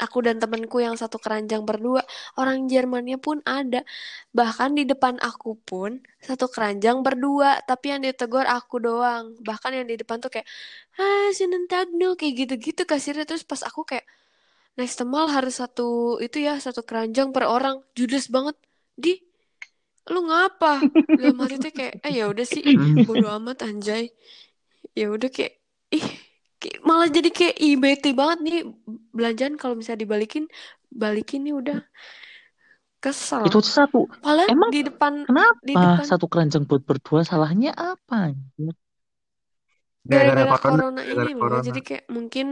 [0.00, 2.00] aku dan temenku yang satu keranjang berdua.
[2.40, 3.84] Orang Jermannya pun ada.
[4.32, 7.60] Bahkan di depan aku pun satu keranjang berdua.
[7.68, 9.36] Tapi yang ditegur aku doang.
[9.44, 10.48] Bahkan yang di depan tuh kayak,
[10.96, 13.28] ah sinentagno kayak gitu-gitu kasirnya.
[13.28, 14.08] Terus pas aku kayak,
[14.80, 17.84] next temal harus satu itu ya satu keranjang per orang.
[17.92, 18.56] Judes banget.
[18.96, 19.20] Di,
[20.08, 20.80] lu ngapa?
[21.18, 22.64] Dalam hati tuh kayak, eh ya udah sih,
[23.06, 24.08] bodo amat anjay.
[24.96, 25.52] Ya udah kayak,
[25.92, 26.06] ih
[26.60, 28.58] kayak malah jadi kayak ih bete banget nih
[29.16, 30.44] belanjaan kalau misalnya dibalikin
[30.92, 31.78] balikin nih udah
[33.00, 34.04] kesel Itu satu.
[34.20, 38.36] padahal Emang di depan kenapa di depan satu keranjang buat berdua salahnya apa?
[40.04, 41.00] gara-gara corona.
[41.04, 41.64] ini loh corona.
[41.64, 42.46] jadi kayak mungkin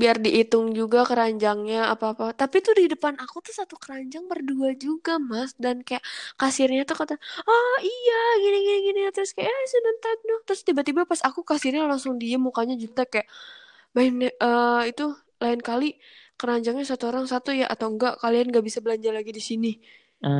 [0.00, 2.32] biar dihitung juga keranjangnya apa-apa.
[2.32, 5.52] Tapi tuh di depan aku tuh satu keranjang berdua juga mas.
[5.58, 6.02] Dan kayak
[6.40, 7.14] kasirnya tuh kata
[7.48, 9.00] oh iya gini gini gini.
[9.10, 10.42] Terus kayak eh sebentar dong.
[10.46, 13.28] Terus tiba-tiba pas aku kasirnya langsung diem mukanya jutek kayak
[13.96, 15.04] main eh, itu
[15.42, 15.98] lain kali
[16.38, 19.72] keranjangnya satu orang satu ya atau enggak kalian gak bisa belanja lagi di sini?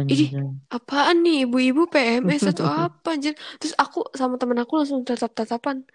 [0.09, 0.43] Ini Anjir.
[0.75, 3.35] apaan nih ibu-ibu PMS atau apa anjir?
[3.63, 5.87] Terus aku sama temen aku langsung tatap-tatapan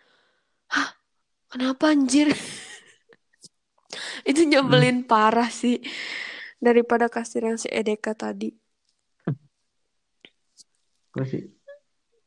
[0.73, 0.89] hah
[1.51, 2.33] kenapa anjir
[4.29, 4.51] itu Hmm.
[4.51, 5.75] nyebelin parah sih
[6.65, 8.49] daripada kasir yang si Edeka tadi
[11.13, 11.41] Gue sih,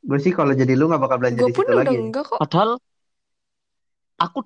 [0.09, 1.97] gue sih kalau jadi lu nggak bakal belanja gue di pun situ udah lagi.
[2.05, 2.71] enggak kok Padahal
[4.25, 4.39] aku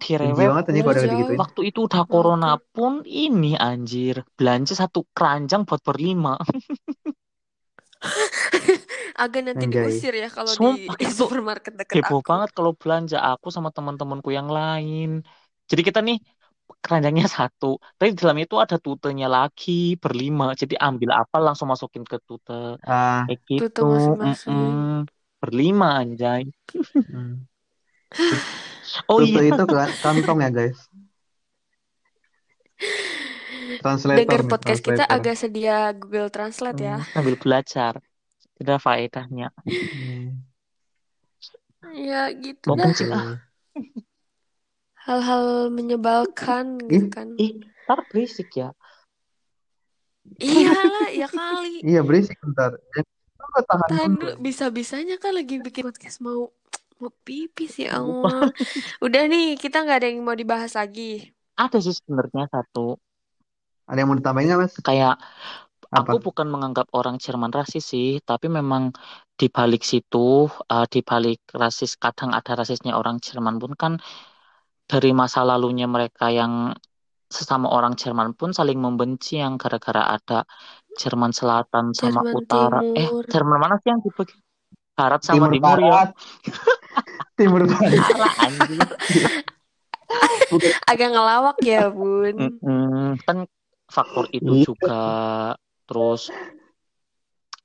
[1.11, 1.18] Jauh.
[1.21, 1.33] gitu.
[1.43, 2.73] waktu itu udah corona Makan.
[2.75, 6.35] pun ini anjir belanja satu keranjang buat berlima.
[9.23, 9.83] agak nanti Anjay.
[9.85, 10.61] diusir ya kalau di
[11.18, 15.09] supermarket deket heboh aku banget kalau belanja aku sama teman-temanku yang lain.
[15.71, 16.16] Jadi kita nih
[16.85, 17.66] keranjangnya satu,
[17.97, 19.70] tapi di dalam itu ada tutenya lagi
[20.03, 20.45] berlima.
[20.61, 22.53] Jadi ambil apa langsung masukin ke tute
[22.87, 23.83] Ah, kayak Tute gitu.
[23.93, 24.74] masing-masing.
[24.81, 25.07] Mm-mm.
[25.43, 26.43] Berlima anjay.
[27.09, 27.33] hmm.
[29.11, 30.78] Oh Tutu iya, itu kan kantong ya guys.
[33.81, 35.14] Translator dengar nih, podcast kita translator.
[35.16, 37.93] agak sedia Google Translate ya Hmm, sambil belajar.
[38.59, 39.49] Tidak faedahnya.
[42.09, 43.37] Ya gitu Mau dah kencing ah.
[45.01, 47.57] Hal-hal menyebalkan gitu kan Ih,
[47.88, 48.70] ntar berisik ya.
[50.38, 52.76] iyalah ya kali iya berisik nggak
[53.66, 54.20] tahan tahan dulu.
[54.20, 56.53] dulu bisa-bisanya kan lagi bikin podcast mau
[57.01, 57.98] mau pipis ya.
[57.98, 58.53] Allah
[59.05, 62.96] udah nih kita nggak ada yang mau dibahas lagi Ada sih sebenarnya satu.
[63.84, 64.74] Ada yang mau ditambahin nggak mas?
[64.80, 65.20] Kayak
[65.92, 66.16] Apa?
[66.16, 68.94] aku bukan menganggap orang Jerman rasis sih, tapi memang
[69.36, 73.92] di balik situ, eh, di balik rasis kadang ada rasisnya orang Jerman pun kan
[74.91, 76.74] dari masa lalunya mereka yang
[77.30, 80.43] sesama orang Jerman pun saling membenci yang gara-gara ada
[80.99, 82.80] Jerman Selatan sama Jerman Utara.
[82.82, 84.34] Eh, Timur Jerman mana sih yang dibagi?
[84.99, 85.86] Barat sama Timur Timur ya?
[85.95, 86.11] Barat.
[87.38, 88.03] Timur Barat.
[90.51, 90.72] Bukan.
[90.91, 92.34] Agak ngelawak ya, Bun.
[92.34, 93.14] Mm-mm.
[93.22, 93.47] Kan
[93.86, 94.64] faktor itu Iya.
[94.66, 95.03] juga.
[95.86, 96.34] Terus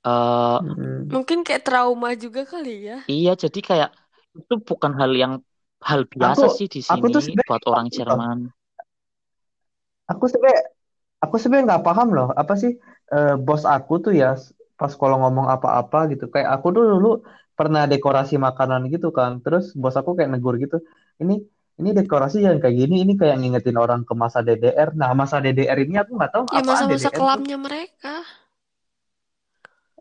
[0.06, 1.10] eh Mm.
[1.10, 2.98] Mungkin kayak trauma juga kali ya.
[3.10, 3.90] iya jadi kayak
[4.38, 5.32] itu bukan hal yang
[5.82, 7.86] hal biasa Aku sih di aku tuh sini buat orang.
[7.92, 8.38] Jerman.
[10.06, 10.62] Aku sebenarnya
[11.24, 12.72] aku sebenarnya nggak paham loh apa sih
[13.14, 14.36] eh, bos aku tuh ya
[14.76, 17.08] pas kalau ngomong apa-apa gitu kayak aku tuh dulu
[17.58, 20.76] pernah dekorasi makanan gitu kan terus bos aku kayak negur gitu
[21.22, 21.40] ini
[21.80, 25.78] ini dekorasi yang kayak gini ini kayak ngingetin orang ke masa DDR nah masa DDR
[25.80, 28.14] ini aku nggak tahu Ya masa-masa tuh kelamnya mereka.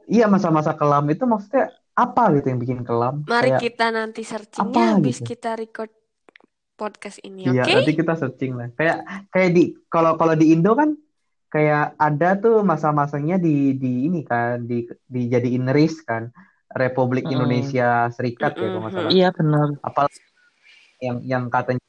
[0.05, 4.29] iya masa-masa kelam itu maksudnya apa gitu yang bikin kelam Mari kayak kita nanti apa
[4.35, 5.91] searchingnya habis gitu kita record
[6.75, 7.71] podcast ini, Iya, oke?
[7.71, 8.67] nanti kita searching lah.
[8.75, 8.97] Kayak
[9.31, 10.91] kayak di kalau kalau di Indo kan
[11.47, 16.35] kayak ada tuh masa-masanya di di ini kan di dijadiin RIS kan
[16.75, 17.39] Republik Mm-mm.
[17.39, 19.07] Indonesia Serikat ya kalau nggak salah.
[19.07, 19.15] Mm-mm.
[19.15, 19.67] Iya benar.
[19.79, 20.01] Apa
[20.99, 21.83] yang yang katanya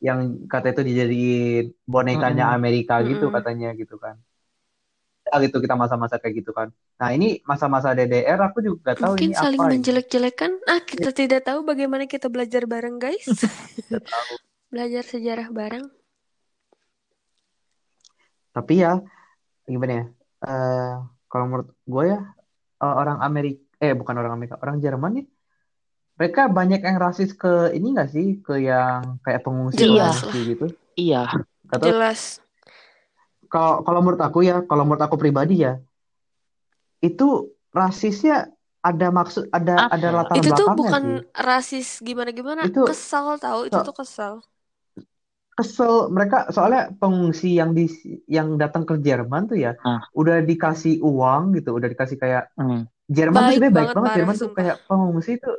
[0.00, 2.56] yang kata itu dijadiin bonekanya Mm-mm.
[2.56, 3.36] Amerika gitu Mm-mm.
[3.36, 4.16] katanya gitu kan.
[5.26, 6.70] Ya gitu kita masa-masa kayak gitu kan.
[7.02, 10.52] Nah, ini masa-masa DDR aku juga nggak tahu Mungkin ini saling apa menjelek-jelekan.
[10.70, 13.26] Ah, kita tidak tahu bagaimana kita belajar bareng, guys.
[13.90, 14.32] Tahu.
[14.70, 15.86] Belajar sejarah bareng.
[18.54, 19.02] Tapi ya
[19.66, 20.04] gimana ya?
[20.46, 20.94] Eh
[21.26, 22.20] kalau menurut gue ya
[22.80, 25.26] eh, orang Amerika eh bukan orang Amerika, orang Jerman nih
[26.16, 28.40] mereka banyak yang rasis ke ini nggak sih?
[28.40, 30.66] Ke yang kayak Iya, Jelas pengungsi-pengungsi gitu.
[30.96, 31.28] iya.
[31.68, 32.40] Gak tau Jelas.
[33.52, 35.72] Kalau kalau menurut aku ya, kalau menurut aku pribadi ya,
[37.04, 37.26] itu
[37.72, 40.16] rasisnya ada maksud ada ada Apa?
[40.22, 41.16] latar Itu tuh belakangnya bukan sih.
[41.48, 42.62] rasis gimana-gimana.
[42.68, 44.34] Itu Kesal tahu, itu so- tuh kesal.
[45.56, 47.88] kesel mereka soalnya pengungsi yang di
[48.28, 52.84] yang datang ke Jerman tuh ya Nah, udah dikasih uang gitu, udah dikasih kayak mm.
[53.08, 55.56] Jerman tuh Baik sebenarnya baik banget Jerman tuh kayak pengungsi tuh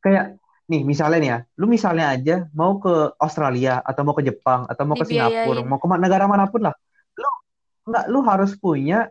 [0.00, 0.24] kayak
[0.66, 4.82] nih misalnya nih ya, lu misalnya aja mau ke Australia atau mau ke Jepang atau
[4.88, 5.68] mau ke Singapura, Dibiayain.
[5.68, 6.74] mau ke negara mana pun lah,
[7.86, 9.06] nggak lu harus punya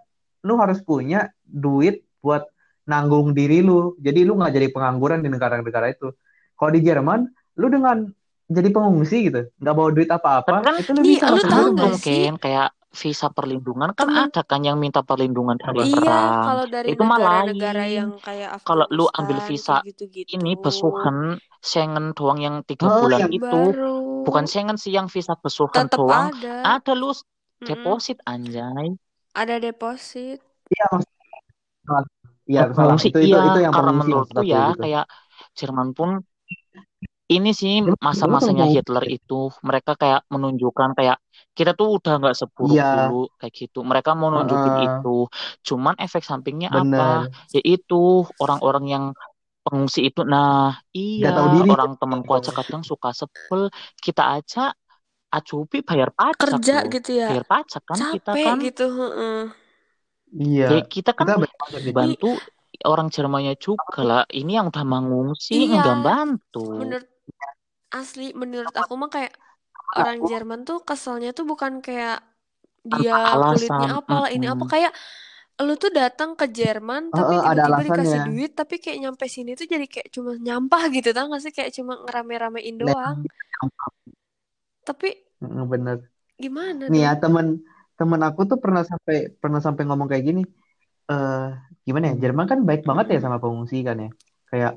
[0.45, 2.45] lu harus punya duit buat
[2.85, 3.97] nanggung diri lu.
[3.97, 6.13] Jadi lu nggak jadi pengangguran di negara-negara itu.
[6.53, 7.25] Kalau di Jerman,
[7.57, 8.05] lu dengan
[8.45, 11.93] jadi pengungsi gitu, nggak bawa duit apa-apa, kan itu lu Nih, bisa lu tahu nggak
[11.97, 12.29] sih?
[12.37, 15.83] Kayak visa perlindungan kan Temen ada kan yang minta perlindungan dari?
[15.83, 16.45] Iya, perang.
[16.45, 17.91] kalau dari Itu negara-negara lain.
[17.91, 20.29] yang kayak Kalau lu ambil visa kayak gitu-gitu.
[20.37, 23.59] ini besuhan Schengen doang yang tiga Oh, bulan yang itu
[24.23, 24.47] bukan Baru.
[24.47, 26.79] Schengen sih yang visa besuhan Tetap doang ada.
[26.79, 27.11] ada lu
[27.61, 27.67] Mm-mm.
[27.67, 28.87] deposit anjay.
[29.35, 30.41] Ada deposit.
[30.71, 31.25] iya maksudnya
[32.51, 34.81] iya salah itu itu iya itu yang karena menurutku ya gitu.
[34.81, 35.03] kayak
[35.59, 36.09] Jerman pun
[37.35, 37.73] ini sih
[38.05, 38.65] masa-masanya.
[38.69, 39.33] Hitler itu
[39.65, 41.17] mereka kayak menunjukkan kayak
[41.57, 45.25] kita tuh udah nggak seburuk Iya, dulu kayak gitu mereka mau nunjukin heeh, itu
[45.67, 47.29] cuman efek sampingnya apa bener.
[47.55, 47.95] yaitu
[48.37, 49.03] orang-orang yang
[49.65, 51.69] pengungsi itu nah iya diri.
[51.71, 53.61] orang temanku aja kadang suka sebel
[54.05, 54.73] kita aja
[55.35, 57.27] acupi bayar pajak Kerja loh gitu ya.
[57.35, 58.85] bayar pajak kan kita Capek kan gitu.
[58.87, 59.41] heeh.
[60.35, 61.47] Iya, ya kita kan kita.
[61.79, 62.31] Nih, bantu
[62.83, 65.79] orang Jermannya juga lah ini yang udah mengungsi iya.
[65.79, 67.07] nggak bantu Menurut
[67.95, 69.33] asli, menurut aku mah kayak
[69.95, 72.19] orang Jerman tuh keselnya tuh bukan kayak
[72.85, 73.15] dia
[73.47, 74.93] kulitnya alasan apalah ini apa kayak
[75.63, 79.63] lu tuh datang ke Jerman tapi ada tiba-tiba dikasih duit tapi kayak nyampe sini tuh
[79.63, 83.23] jadi kayak cuma nyampah gitu tau gak sih kayak cuma ngerame-ramein doang
[84.83, 85.97] tapi bener.
[86.35, 87.63] gimana Nih ya temen
[87.95, 90.43] temen aku tuh pernah sampai pernah sampai ngomong kayak gini.
[91.11, 91.47] Eh
[91.87, 92.27] gimana ya?
[92.27, 94.09] Jerman kan baik banget ya sama pengungsi kan ya.
[94.51, 94.73] Kayak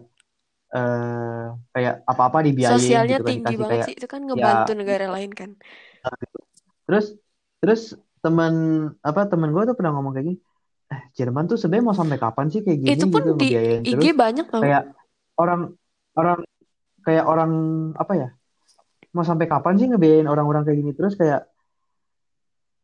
[0.68, 4.72] eh kayak apa-apa dibiayain sosialnya gitu kan tinggi banget kayak sih itu kan ya ngebantu
[4.76, 5.50] negara lain kan
[6.84, 7.16] terus
[7.64, 7.82] terus
[8.20, 8.52] teman
[9.00, 10.38] apa temen gue tuh pernah ngomong kayak gini.
[10.88, 13.84] Eh, Jerman tuh sebenarnya mau sampai kapan sih kayak itu gini pun gitu di IG
[13.92, 14.82] terus banyak tau kayak
[15.36, 15.60] orang
[16.16, 16.38] orang
[17.04, 17.52] kayak orang
[17.96, 18.28] apa ya?
[19.16, 20.92] Mau sampai kapan sih ngebiayain orang-orang kayak gini?
[20.92, 21.48] Terus kayak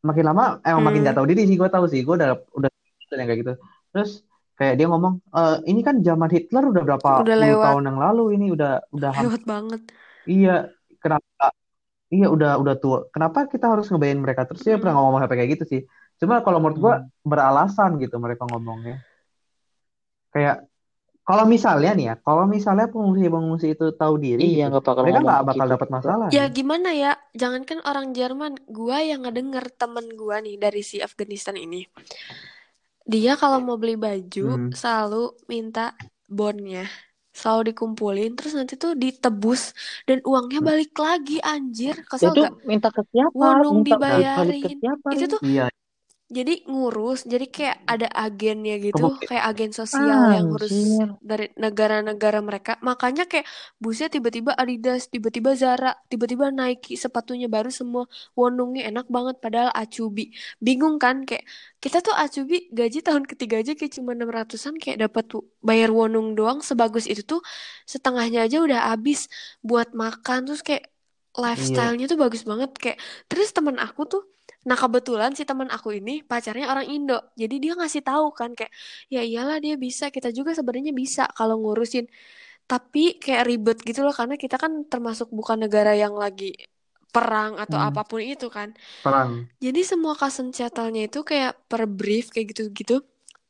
[0.05, 1.09] makin lama emang makin hmm.
[1.09, 2.01] gak tahu diri sih gue tahu sih.
[2.05, 2.68] Gue udah udah
[3.14, 3.53] yang kayak gitu.
[3.95, 4.11] Terus
[4.55, 7.64] kayak dia ngomong "Eh, ini kan zaman Hitler udah berapa udah lewat.
[7.70, 9.83] tahun yang lalu ini udah udah lewat banget.
[10.25, 10.55] Iya
[11.03, 11.45] kenapa?
[12.11, 12.99] Iya udah udah tua.
[13.11, 14.47] Kenapa kita harus ngebayain mereka?
[14.47, 15.05] Terus dia pernah Mm-mm.
[15.11, 15.81] ngomong sampai kayak gitu sih.
[16.20, 17.09] Cuma kalau menurut gue Hmm.
[17.27, 19.03] beralasan gitu mereka ngomongnya.
[20.31, 20.66] Kayak
[21.25, 25.20] kalau misalnya nih ya kalau misalnya pengungsi-pengungsi itu tahu diri iya gitu nggak bakal mereka
[25.25, 30.07] nggak bakal begitu dapat masalah Ya gimana ya, jangankan orang Jerman, gua yang ngedenger temen
[30.18, 31.89] gua nih dari si Afghanistan ini.
[33.05, 34.72] Dia kalau mau beli baju hmm.
[34.77, 35.97] selalu minta
[36.29, 36.89] bonnya.
[37.35, 39.75] Selalu dikumpulin, terus nanti tuh ditebus
[40.07, 41.99] dan uangnya balik lagi, anjir.
[42.07, 42.55] Kesel itu gak?
[42.62, 44.79] minta ke siapa Wonung minta balik ke dibayarin.
[44.79, 45.66] siapa Itu tuh, iya
[46.35, 50.03] jadi ngurus jadi kayak ada agennya gitu Kebukti- kayak agen sosial
[50.35, 50.74] yang ngurus
[51.22, 52.72] dari negara-negara mereka.
[52.82, 53.47] Makanya kayak
[53.78, 58.05] busnya tiba-tiba Adidas tiba-tiba Zara tiba-tiba Nike sepatunya baru semua.
[58.35, 60.35] Wonungnya enak banget padahal Acubi.
[60.59, 61.47] Bingung kan kayak
[61.78, 65.24] kita tuh Acubi gaji tahun ketiga aja kayak cuma 600-an kayak dapat
[65.62, 66.59] bayar wonung doang.
[66.61, 67.41] Sebagus itu tuh
[67.87, 69.30] setengahnya aja udah habis
[69.62, 70.51] buat makan.
[70.51, 70.85] Terus kayak
[71.35, 72.70] lifestyle-nya tuh bagus banget.
[72.78, 72.99] Kayak
[73.30, 74.22] terus teman aku tuh
[74.69, 78.73] Nah kebetulan si teman aku ini pacarnya orang Indo, jadi dia ngasih tahu kan kayak
[79.12, 82.05] ya iyalah dia bisa, kita juga sebenarnya bisa kalau ngurusin.
[82.71, 86.57] Tapi kayak ribet gitu loh karena kita kan termasuk bukan negara yang lagi
[87.15, 87.89] perang atau Hmm.
[87.89, 88.73] apa pun itu kan.
[89.05, 89.49] Perang.
[89.65, 93.01] Jadi semua kasen cetalnya itu kayak per brief kayak gitu-gitu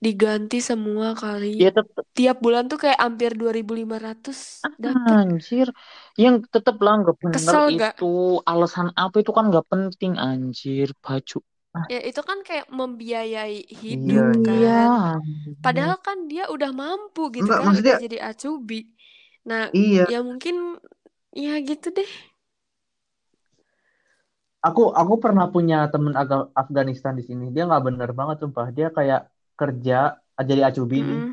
[0.06, 1.56] diganti semua kali.
[1.64, 5.24] Ya tetep Tiap bulan tuh kayak hampir 2.500 dapat.
[5.24, 5.66] anjir.
[6.14, 7.94] Yang tetep lah nggak bener Kesel gak?
[7.98, 8.12] itu
[8.44, 11.38] alasan apa itu kan nggak penting anjir baju.
[11.90, 14.70] Ya itu kan kayak membiayai Iya, hidup Iya.
[14.78, 15.18] kan.
[15.58, 18.80] Padahal kan dia udah mampu gitu Enggak, kan, maksudnya- jadi acubi.
[19.50, 20.06] Nah, Iya.
[20.06, 20.78] ya mungkin
[21.34, 22.10] ya gitu deh.
[24.64, 26.14] Aku aku pernah punya temen
[26.56, 27.44] Afghanistan di sini.
[27.52, 28.66] Dia nggak bener banget sumpah.
[28.72, 29.20] Dia kayak
[29.60, 31.20] kerja jadi acubi nih.
[31.24, 31.32] Mm.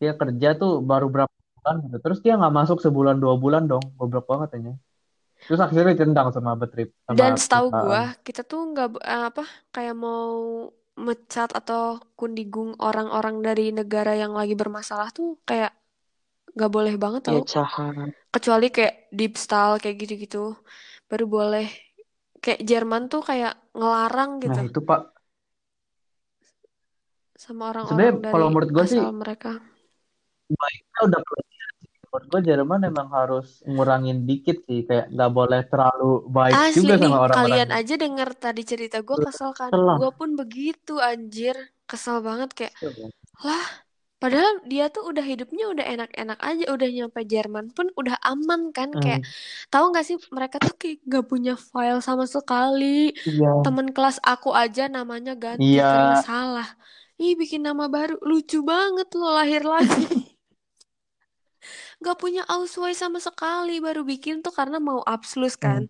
[0.00, 1.96] Dia kerja tuh baru berapa bulan gitu.
[2.04, 3.84] Terus dia nggak masuk sebulan dua bulan dong.
[3.98, 4.72] Goblok banget aja.
[5.46, 9.96] Terus akhirnya ditendang sama Betrip sama Dan setahu gua, kita tuh nggak eh, apa kayak
[9.96, 10.30] mau
[11.00, 15.72] mecat atau kundigung orang-orang dari negara yang lagi bermasalah tuh kayak
[16.52, 17.44] nggak boleh banget Ya tau.
[17.46, 18.10] jahat.
[18.34, 20.54] Kecuali kayak deep style kayak gitu-gitu.
[21.08, 21.66] Baru boleh.
[22.40, 25.00] Kayak Jerman tuh kayak ngelarang Nah gitu itu Pak.
[27.50, 29.50] Sama Sebenarnya orang-orang dari kalau menurut gua sih mereka.
[30.50, 31.68] baiknya udah pelajaran.
[32.10, 34.82] Menurut gue Jerman emang harus ngurangin dikit sih.
[34.82, 37.38] Kayak nggak boleh terlalu baik Asli juga nih, sama orang-orang.
[37.38, 39.70] kalian aja denger tadi cerita gue kesel kan.
[39.70, 41.54] Gue pun begitu anjir.
[41.86, 42.74] Kesel banget kayak,
[43.42, 43.66] lah
[44.20, 46.64] padahal dia tuh udah hidupnya udah enak-enak aja.
[46.70, 48.90] Udah nyampe Jerman pun udah aman kan.
[48.90, 49.20] Hmm, Kayak,
[49.70, 53.14] tahu gak sih mereka tuh kayak gak punya file sama sekali.
[53.22, 53.50] iya.
[53.62, 55.86] Temen kelas aku aja namanya ganti Iya.
[55.86, 56.68] karena salah.
[57.20, 58.16] Ih bikin nama baru.
[58.24, 60.08] Lucu banget lo lahir lagi.
[62.04, 63.76] Gak punya Ausweis sama sekali.
[63.78, 65.86] Baru bikin tuh karena mau Abschluss kan.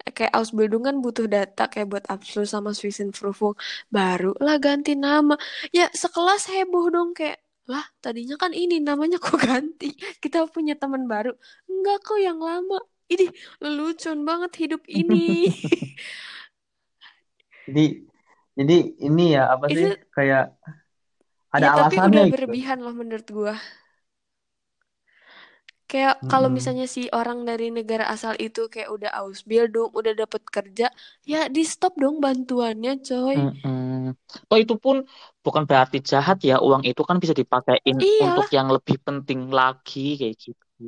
[0.00, 3.52] kayak Ausbildung kan butuh data kayak buat Abschluss sama Zwischenprüfung
[3.92, 5.36] baru lah ganti nama
[5.76, 7.36] ya sekelas heboh dong kayak
[7.68, 9.92] lah tadinya kan ini namanya kok ganti
[10.24, 11.36] kita punya teman baru
[11.68, 12.80] enggak kok yang lama
[13.12, 13.28] ini
[13.60, 15.46] lelucon banget hidup ini
[17.70, 18.09] Jadi
[18.60, 18.74] jadi
[19.06, 20.42] ini ya apa sih Itu- kayak
[21.56, 22.32] ada ya tapi alasannya udah gitu.
[22.32, 23.54] berlebihan loh menurut gua
[25.90, 26.56] kayak kalau Mm-mm.
[26.56, 30.86] misalnya si orang dari negara asal itu kayak udah Ausbildung udah dapet kerja
[31.32, 34.10] ya di stop dong bantuannya coy Mm-mm.
[34.50, 34.96] Oh itu pun
[35.44, 38.10] bukan berarti jahat ya uang itu kan bisa dipakein Iyalah.
[38.24, 40.82] untuk yang lebih penting lagi kayak gitu.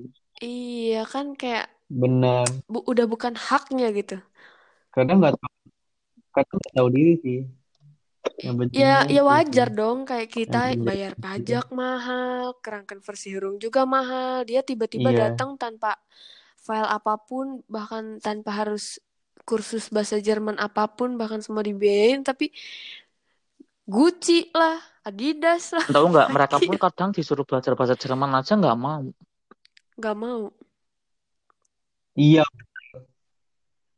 [0.49, 2.63] iya kan kayak Benar.
[2.73, 4.15] bu- udah bukan haknya gitu
[4.95, 5.55] Kadang nggak tahu
[6.37, 7.39] kadang nggak tahu diri sih.
[8.45, 9.77] Yang Ya, ya itu wajar sih.
[9.79, 14.49] dong kayak kita Yang bayar pajak mahal, kerangkan Versicherung juga mahal.
[14.49, 15.23] Dia tiba-tiba Iya.
[15.23, 16.01] datang tanpa
[16.67, 18.97] file apa pun, bahkan tanpa harus
[19.49, 22.55] kursus bahasa Jerman apa pun, bahkan semua dibiayain, tapi
[23.87, 28.77] Gucci lah, Adidas lah, Tahu nggak mereka pun kadang disuruh belajar bahasa Jerman aja nggak
[28.85, 29.03] mau.
[30.03, 30.53] Gak mau.
[32.17, 32.45] Iya.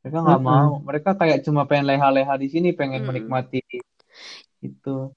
[0.02, 0.44] Mereka nggak Mm-mm.
[0.48, 0.70] mau.
[0.88, 3.08] Mereka kayak cuma pengen leha-leha di sini, pengen Mm-mm.
[3.08, 3.58] menikmati
[4.64, 5.12] itu.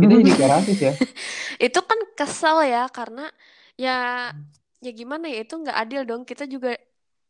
[0.00, 0.92] Kita jadi kayak rasis ya.
[1.66, 3.28] Itu kan kesel ya, karena
[3.76, 3.96] ya,
[4.80, 6.22] ya gimana ya, itu nggak adil dong.
[6.24, 6.72] Kita juga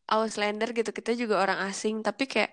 [0.07, 2.51] Auslander gitu, kita juga orang asing, tapi kayak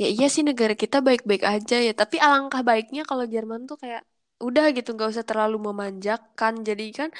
[0.00, 4.02] ya iya sih negara kita baik-baik aja ya tapi alangkah baiknya kalau Jerman tuh kayak
[4.38, 7.10] udah gitu nggak usah terlalu memanjakan jadi kan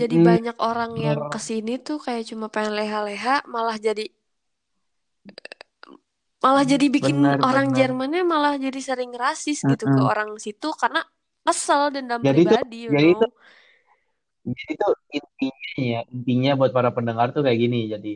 [0.00, 4.10] jadi banyak orang yang ke sini tuh kayak cuma pengen leha-leha malah jadi
[6.44, 7.78] malah jadi bikin Benar, orang benar.
[7.78, 10.10] Jermannya malah jadi sering rasis gitu ke Mm-mm.
[10.10, 11.00] orang situ karena
[11.46, 13.30] kesel dendam Jadi pribadi you jadi know tuh,
[14.48, 17.76] jadi tuh intinya ya, intinya buat para pendengar tuh kayak gini.
[17.92, 18.08] Jadi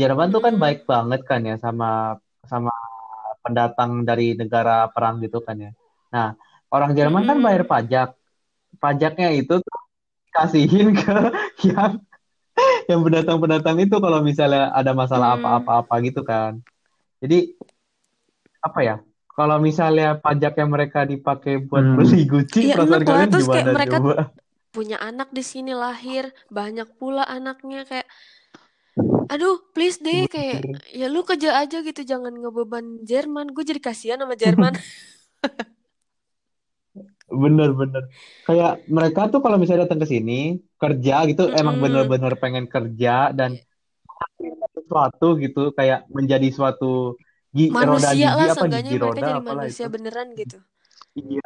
[0.00, 1.86] Jerman tuh kan baik banget kan ya sama
[2.52, 2.72] sama
[3.44, 5.70] pendatang dari negara perang gitu kan ya.
[6.14, 6.26] Nah,
[6.74, 8.08] orang Jerman kan bayar pajak.
[8.82, 9.78] Pajaknya itu tuh
[10.36, 11.12] kasihin ke
[11.70, 11.92] yang
[12.90, 15.38] yang pendatang-pendatang itu kalau misalnya ada masalah Hmm.
[15.38, 16.52] apa-apa-apa gitu kan.
[17.22, 17.38] Jadi
[18.66, 18.94] apa ya?
[19.36, 21.94] Kalau misalnya pajaknya mereka dipakai buat Hmm.
[21.94, 24.12] beli Gucci, Iya perasaan enak lah kalian terus kayak gimana mereka coba?
[24.74, 26.24] punya anak di sini lahir
[26.58, 28.06] banyak pula anaknya kayak
[29.32, 30.80] aduh please deh kayak Bener.
[31.00, 34.72] ya lu kerja aja gitu jangan ngebeban Jerman gue jadi kasihan sama Jerman
[37.28, 38.02] Bener bener.
[38.46, 40.32] Kayak mereka tuh kalau misalnya datang ke sini
[40.80, 41.82] kerja gitu emang Mm-mm.
[41.84, 43.50] bener-bener pengen kerja dan
[44.88, 47.20] sesuatu gitu kayak menjadi suatu
[47.56, 49.88] gi- roda Manusia gigi lah, apa gigi mereka roda jadi apalah manusia itu.
[49.94, 50.58] beneran gitu.
[51.14, 51.42] Iya.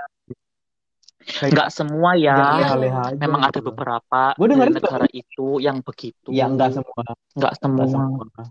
[1.53, 2.32] Nggak semua ya.
[2.32, 6.30] Iya leha-leha Memang ada gitu beberapa Gue negara itu yang begitu.
[6.32, 7.03] Ya enggak semua,
[7.38, 7.93] Nggak enggak semua.
[7.93, 8.45] semua.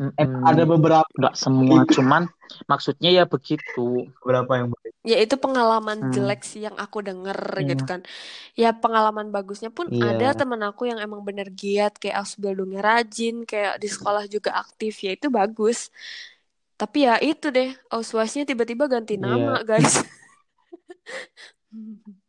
[0.00, 0.48] Mm-mm.
[0.48, 1.84] ada beberapa Nggak semua.
[1.84, 2.22] gitu, Cuman
[2.64, 4.08] maksudnya ya begitu.
[4.24, 4.92] beberapa yang baik.
[5.04, 6.12] Ya itu pengalaman Hmm.
[6.12, 7.36] jelek sih yang aku denger
[7.68, 7.88] gitu Iya.
[7.88, 8.00] kan.
[8.56, 10.16] Ya pengalaman bagusnya pun Iya.
[10.16, 15.04] ada temen aku yang emang bener giat kayak Ausbildungnya rajin, kayak di sekolah juga aktif
[15.04, 15.92] ya itu bagus.
[16.80, 19.24] Tapi ya itu deh, Auswasnya tiba-tiba ganti Iya.
[19.24, 20.00] nama guys.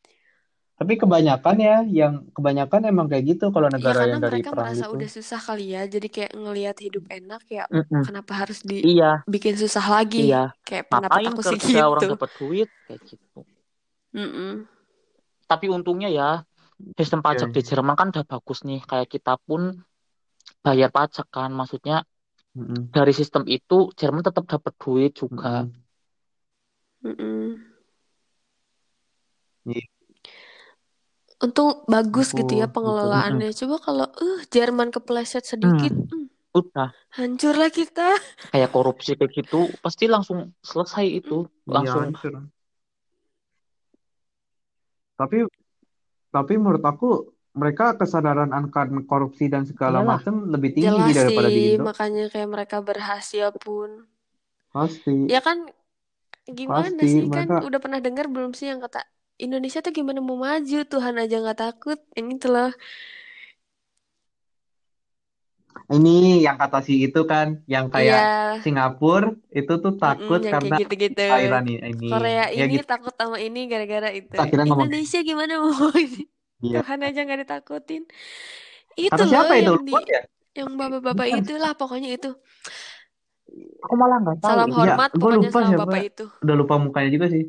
[0.81, 4.49] Tapi kebanyakan ya, yang kebanyakan emang kayak gitu kalau Iya negara karena yang dari mereka
[4.49, 4.95] perang merasa gitu.
[4.95, 8.03] udah susah kali ya, jadi kayak ngelihat hidup enak ya Mm-mm.
[8.05, 9.05] kenapa harus dibikin Iya,
[9.63, 10.19] susah lagi?
[10.19, 10.35] iya.
[10.67, 12.07] Kayak pendapat Ngapain aku sih kerja orang gitu.
[12.11, 13.37] dapat duit kayak gitu.
[14.15, 14.67] Mm-mm.
[15.51, 16.29] Tapi untungnya ya
[16.99, 17.69] sistem pajak di Oke.
[17.69, 18.79] Jerman kan udah bagus nih.
[18.89, 19.61] Kayak kita pun
[20.65, 21.49] bayar pajak kan.
[21.59, 21.95] Maksudnya
[22.55, 22.93] Mm-mm.
[22.95, 25.47] dari sistem itu Jerman tetap dapat duit juga.
[25.53, 25.81] Mm-mm.
[27.05, 27.71] Mm-mm.
[29.65, 29.81] Iya,
[31.41, 32.75] Untung bagus gitu ya gitu.
[32.77, 33.49] pengelolaannya.
[33.57, 38.13] Coba kalau uh Jerman kepleset sedikit, Hmm, hmm, udah hancurlah kita.
[38.53, 41.49] kayak korupsi kayak gitu pasti langsung selesai itu.
[41.65, 42.33] Iya Langsung hancur.
[45.17, 45.37] Tapi
[46.31, 47.09] tapi menurut aku
[47.51, 51.83] mereka kesadaran akan korupsi dan segala macam lebih tinggi Jelas sih daripada di sih, Indo.
[51.83, 53.89] makanya kayak mereka berhasil pun.
[54.71, 55.67] Pasti, Ya kan
[56.47, 59.03] gimana pasti sih kan mereka udah pernah dengar belum sih yang kata
[59.45, 62.69] Indonesia tuh gimana mau maju Tuhan aja nggak takut yang itu loh
[65.93, 66.09] ini
[66.45, 69.27] yang kata si itu kan yang kayak iya Singapura
[69.57, 72.05] itu tuh mm-mm, takut karena kayak gitu-gitu perairan i- ini.
[72.09, 72.87] Korea Ya ini gitu.
[72.89, 76.21] takut sama ini gara-gara itu Terus akhirnya ngomong Indonesia gimana mau ini
[76.61, 76.81] Iya.
[76.81, 78.01] Tuhan aja nggak ditakutin
[78.99, 79.71] itu Kata loh siapa itu?
[79.71, 80.19] yang di ya?
[80.57, 81.39] yang bapak-bapak Bukan.
[81.39, 82.29] itulah pokoknya itu
[83.83, 84.57] Aku malah nggak tahu.
[84.57, 85.89] salam Ya, hormat gue pokoknya lupa sama siapa.
[85.89, 87.43] bapak itu Udah lupa mukanya juga sih.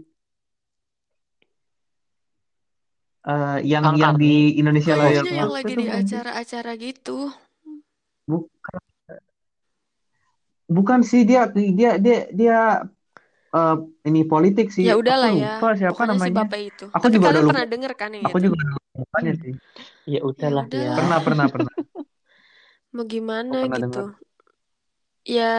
[3.31, 4.27] Eh, yang yang di
[4.61, 6.21] Indonesia Lawyer kayaknya yang Club lagi itu di bukan sih?
[6.41, 7.19] acara-acara gitu
[8.27, 8.83] Bukan.
[10.77, 11.41] Bukan sih dia
[11.79, 12.55] dia dia dia
[13.55, 13.73] eh,
[14.09, 14.87] ini politik sih.
[14.87, 16.39] ya Aku udahlah ya lupa siapa pokoknya si namanya.
[16.39, 17.61] bapak itu Aku tapi juga udah kalian lupa.
[17.61, 19.55] pernah denger kan yang Aku itu juga udah lupa mukanya sih.
[20.13, 20.85] Ya ya udahlah ya.
[20.85, 21.75] udahlah Pernah pernah pernah.
[22.95, 23.05] mau
[23.43, 24.05] Aku gimana pernah gitu dengar.
[25.25, 25.53] ya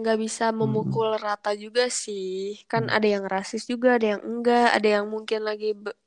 [0.00, 2.26] nggak bisa memukul rata juga sih
[2.70, 2.92] kan Mm.
[2.94, 5.98] ada yang rasis juga ada yang enggak ada yang mungkin lagi be-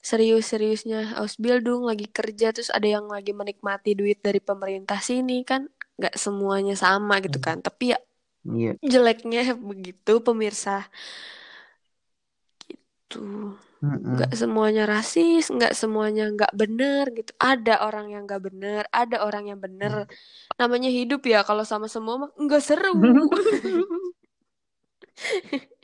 [0.00, 1.16] serius-seriusnya.
[1.20, 5.68] Ausbildung lagi kerja terus ada yang lagi menikmati duit dari pemerintah sini kan
[6.00, 7.60] nggak semuanya sama gitu kan.
[7.60, 7.98] Tapi ya
[8.48, 8.72] Iya.
[8.80, 10.88] jeleknya begitu pemirsa.
[12.68, 13.20] Gitu.
[13.80, 17.32] Nggak semuanya rasis nggak semuanya nggak bener gitu.
[17.40, 20.04] Ada orang yang nggak bener ada orang yang bener.
[20.60, 22.92] Namanya hidup ya kalau sama semua mah nggak seru.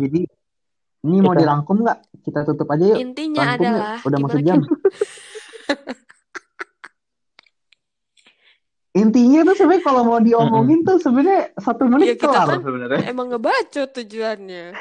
[0.00, 0.20] Jadi
[1.06, 1.98] ini mau Kita dirangkum nggak?
[2.24, 2.98] Kita tutup aja yuk.
[2.98, 3.72] intinya Rangkum yuk.
[3.74, 4.58] adalah Udah mau sejam.
[8.98, 13.00] Intinya tuh sebenarnya kalau mau diomongin tuh sebenarnya satu ya menit kita kelar kan sebenarnya.
[13.06, 14.74] emang ngebacot tujuannya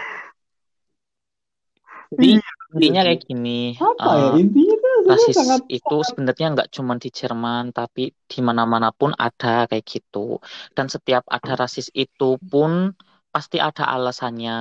[2.08, 4.28] Jadi Iya, intinya kayak gini, Apa ya?
[4.32, 9.12] eh, Intinya tuh rasis sangat itu sebenarnya nggak cuma di Jerman, tapi di mana-mana pun
[9.12, 10.40] ada kayak gitu.
[10.72, 12.96] Dan setiap ada rasis itu pun
[13.38, 14.52] pasti ada alasannya,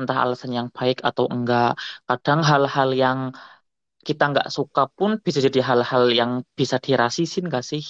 [0.00, 1.78] entah alasan yang baik atau enggak.
[2.08, 3.20] Kadang hal-hal yang
[4.08, 7.84] kita nggak suka pun bisa jadi hal-hal yang bisa dirasisin gak sih?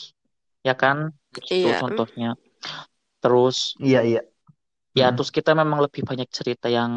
[0.68, 0.99] Ya kan?
[1.34, 2.28] Begitu iya contohnya.
[3.22, 4.20] Terus Iya, iya.
[5.01, 5.16] ya Mm.
[5.16, 6.92] terus kita memang lebih banyak cerita yang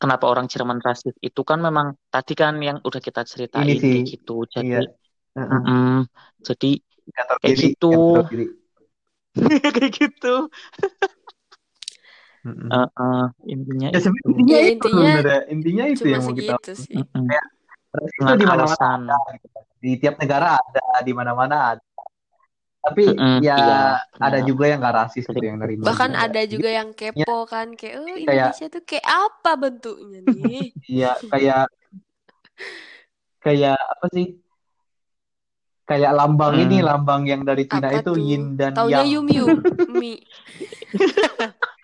[0.00, 3.22] kenapa orang Jerman rasis itu kan memang tadi kan yang udah kita
[3.60, 3.96] Ini ceritain sih.
[3.96, 4.44] kayak gitu.
[4.62, 4.76] Iya.
[4.76, 4.86] Jadi
[5.36, 5.62] Heeh.
[5.64, 6.06] mm-mm,
[6.48, 6.66] jadi
[7.10, 7.86] Nggak tahu kayak gitu.
[9.74, 10.48] Kayak gitu.
[12.46, 14.38] Eh, eh, intinya Ya sebenarnya itu.
[14.38, 15.40] intinya ya itu intinya sebenarnya.
[15.50, 17.44] Intinya itu cuma yang mau kita segitu sih kayak
[17.96, 19.58] rasis itu di mana-mana ada gitu.
[19.82, 21.84] Di tiap negara ada, di mana-mana ada.
[22.86, 24.46] Tapi Mm-mm, ya iya, ada benar.
[24.46, 26.22] juga yang nggak rasis gitu yang nerima bahkan juga.
[26.22, 30.70] ada juga yang Ya, kepo kan kayak oh kayak Indonesia tuh kayak apa bentuknya nih
[31.02, 31.62] ya kayak
[33.42, 34.26] kayak apa sih?
[35.86, 36.86] Kayak lambang ini, Mm.
[36.86, 39.22] lambang yang dari Cina apa itu tuh yin dan taunya yang.
[39.22, 39.50] Yum Yum
[39.86, 40.18] Mi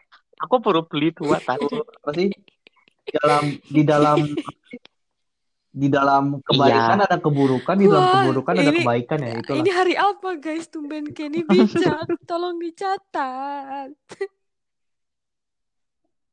[0.43, 1.67] Aku baru beli dua tadi.
[1.71, 2.29] Apa sih?
[3.03, 4.19] Dalam di dalam
[5.73, 7.07] di dalam kebaikan Iya.
[7.09, 9.59] ada keburukan, di dalam Wah, keburukan ada ini kebaikan ya itulah.
[9.59, 10.69] ini hari apa guys?
[10.69, 12.05] Tumben Kenny bijak.
[12.29, 13.91] Tolong dicatat.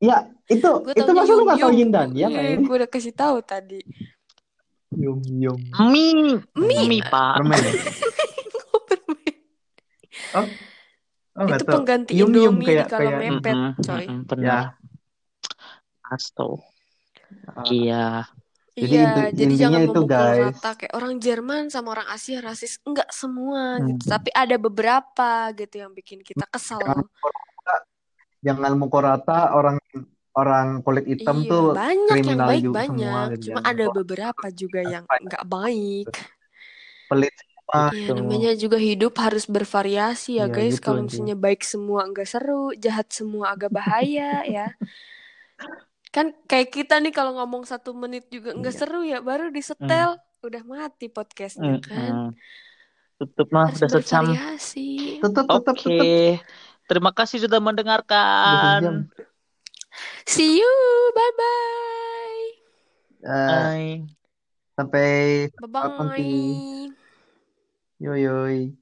[0.00, 1.76] Ya, itu Gue itu masa lu Yum gak tau Yum.
[1.76, 2.64] Yin dan Yang Iya, ini?
[2.64, 3.80] gue udah kasih tahu tadi.
[4.92, 5.58] Yum Yum.
[5.88, 6.84] Mie, Mie.
[6.88, 7.40] mie pak.
[7.40, 7.72] Permen ya?
[10.30, 10.46] Oh.
[11.38, 11.74] Oh, Itu tahu.
[11.78, 14.04] pengganti Yum Yum Indomie kayak di kala kayak mepet, Mm-mm, coy.
[14.04, 14.26] mm-mm, ya.
[14.26, 14.64] benar.
[16.10, 16.48] Asto.
[16.48, 16.58] uh,
[17.64, 18.06] Iya.
[18.70, 20.40] Jadi Iya, inti- jadi intinya jangan itu, memukul guys.
[20.40, 22.72] rata kayak orang Jerman sama orang Asia rasis.
[22.82, 24.10] Enggak semua gitu, Hmm.
[24.10, 26.80] tapi ada beberapa gitu yang bikin kita kesel.
[26.80, 27.74] Jangan mukul rata,
[28.40, 29.76] jangan mukul rata orang
[30.30, 33.42] orang kulit hitam Iya, tuh banyak yang kriminal baik juga banyak, semua gitu.
[33.44, 36.06] cuma Jangan ada beberapa juga yang nggak baik.
[37.10, 37.34] pelit
[37.70, 38.12] semua Iya, gitu.
[38.18, 40.76] namanya juga hidup harus bervariasi ya Iya guys.
[40.76, 44.66] gitu Kalau misalnya baik semua enggak seru, jahat semua agak bahaya ya.
[46.10, 48.80] Kan kayak kita nih kalau ngomong satu menit juga enggak Iya.
[48.82, 52.34] seru ya, baru disetel udah mati podcastnya kan.
[52.34, 52.34] Mm-mm.
[53.20, 54.88] Tutup mah Harus udah bervariasi.
[55.22, 55.84] Tutup tutup Oke.
[55.86, 56.06] tutup.
[56.90, 59.06] Terima kasih sudah mendengarkan.
[60.26, 60.74] See you,
[61.14, 62.42] bye bye,
[63.20, 63.92] Eh, Bye.
[64.80, 65.08] sampai
[65.60, 66.99] bye
[68.00, 68.74] 因为有一